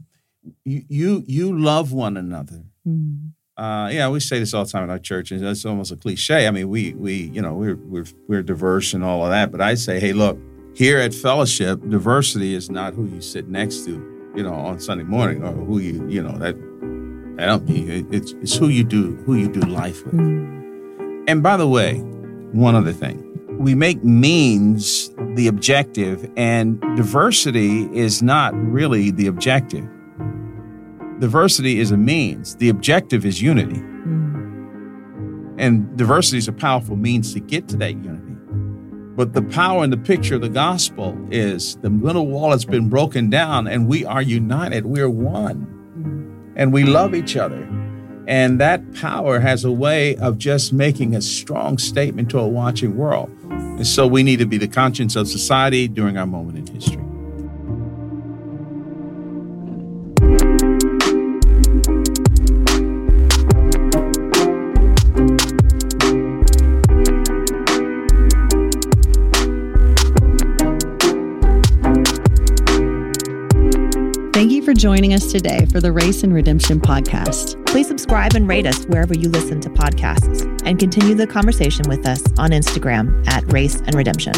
you 0.64 0.84
you, 0.88 1.24
you 1.26 1.58
love 1.58 1.92
one 1.92 2.16
another. 2.16 2.64
Mm. 2.86 3.32
Uh, 3.56 3.88
yeah, 3.92 4.08
we 4.08 4.18
say 4.18 4.38
this 4.40 4.52
all 4.52 4.64
the 4.64 4.70
time 4.70 4.84
in 4.84 4.90
our 4.90 4.98
church, 4.98 5.30
and 5.30 5.44
it's 5.44 5.64
almost 5.64 5.92
a 5.92 5.96
cliche. 5.96 6.46
I 6.46 6.50
mean, 6.50 6.68
we 6.68 6.92
we 6.94 7.14
you 7.14 7.40
know 7.40 7.54
we're 7.54 7.76
we're 7.76 8.06
we're 8.28 8.42
diverse 8.42 8.94
and 8.94 9.04
all 9.04 9.24
of 9.24 9.30
that, 9.30 9.52
but 9.52 9.60
I 9.60 9.74
say, 9.74 10.00
hey, 10.00 10.12
look, 10.12 10.38
here 10.74 10.98
at 10.98 11.14
Fellowship, 11.14 11.80
diversity 11.88 12.54
is 12.54 12.68
not 12.68 12.94
who 12.94 13.06
you 13.06 13.20
sit 13.20 13.48
next 13.48 13.84
to, 13.84 13.92
you 14.34 14.42
know, 14.42 14.54
on 14.54 14.80
Sunday 14.80 15.04
morning, 15.04 15.44
or 15.44 15.52
who 15.52 15.78
you 15.78 16.06
you 16.08 16.20
know 16.20 16.36
that 16.38 16.56
I 17.38 17.46
don't 17.46 17.68
mean 17.68 18.08
it's 18.12 18.32
it's 18.32 18.54
who 18.56 18.68
you 18.68 18.84
do 18.84 19.16
who 19.26 19.34
you 19.34 19.48
do 19.48 19.60
life 19.60 20.04
with. 20.04 20.14
And 20.14 21.42
by 21.42 21.56
the 21.56 21.66
way, 21.66 21.98
one 22.52 22.74
other 22.74 22.92
thing. 22.92 23.30
We 23.58 23.74
make 23.74 24.02
means 24.04 25.10
the 25.34 25.46
objective, 25.46 26.30
and 26.36 26.80
diversity 26.96 27.84
is 27.96 28.22
not 28.22 28.54
really 28.54 29.10
the 29.10 29.26
objective. 29.26 29.88
Diversity 31.20 31.78
is 31.78 31.90
a 31.90 31.96
means. 31.96 32.56
The 32.56 32.68
objective 32.68 33.24
is 33.24 33.40
unity. 33.40 33.80
Mm. 33.80 35.54
And 35.58 35.96
diversity 35.96 36.38
is 36.38 36.48
a 36.48 36.52
powerful 36.52 36.96
means 36.96 37.32
to 37.34 37.40
get 37.40 37.68
to 37.68 37.76
that 37.78 37.94
unity. 37.94 38.36
But 39.16 39.32
the 39.32 39.42
power 39.42 39.84
in 39.84 39.90
the 39.90 39.96
picture 39.96 40.34
of 40.34 40.40
the 40.40 40.48
gospel 40.48 41.16
is 41.30 41.76
the 41.76 41.90
middle 41.90 42.26
wall 42.26 42.50
has 42.50 42.64
been 42.64 42.88
broken 42.88 43.30
down 43.30 43.68
and 43.68 43.86
we 43.86 44.04
are 44.04 44.20
united. 44.20 44.86
We're 44.86 45.08
one. 45.08 45.73
And 46.56 46.72
we 46.72 46.84
love 46.84 47.14
each 47.14 47.36
other. 47.36 47.68
And 48.26 48.60
that 48.60 48.94
power 48.94 49.40
has 49.40 49.64
a 49.64 49.72
way 49.72 50.16
of 50.16 50.38
just 50.38 50.72
making 50.72 51.14
a 51.14 51.20
strong 51.20 51.78
statement 51.78 52.30
to 52.30 52.38
a 52.38 52.48
watching 52.48 52.96
world. 52.96 53.30
And 53.50 53.86
so 53.86 54.06
we 54.06 54.22
need 54.22 54.38
to 54.38 54.46
be 54.46 54.56
the 54.56 54.68
conscience 54.68 55.16
of 55.16 55.28
society 55.28 55.88
during 55.88 56.16
our 56.16 56.26
moment 56.26 56.68
in 56.68 56.74
history. 56.74 57.13
For 74.74 74.80
joining 74.80 75.14
us 75.14 75.30
today 75.30 75.66
for 75.66 75.80
the 75.80 75.92
Race 75.92 76.22
and 76.22 76.34
Redemption 76.34 76.80
podcast. 76.80 77.64
Please 77.66 77.86
subscribe 77.86 78.34
and 78.34 78.48
rate 78.48 78.66
us 78.66 78.84
wherever 78.86 79.14
you 79.14 79.28
listen 79.28 79.60
to 79.60 79.70
podcasts 79.70 80.42
and 80.66 80.78
continue 80.78 81.14
the 81.14 81.26
conversation 81.26 81.84
with 81.88 82.06
us 82.06 82.22
on 82.38 82.50
Instagram 82.50 83.26
at 83.28 83.44
Race 83.52 83.80
and 83.86 83.94
Redemption. 83.94 84.32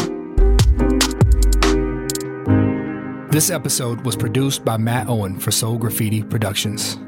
This 3.31 3.51
episode 3.51 4.05
was 4.05 4.17
produced 4.17 4.65
by 4.65 4.77
Matt 4.77 5.09
Owen 5.09 5.39
for 5.39 5.51
Soul 5.51 5.79
Graffiti 5.79 6.23
Productions. 6.23 6.99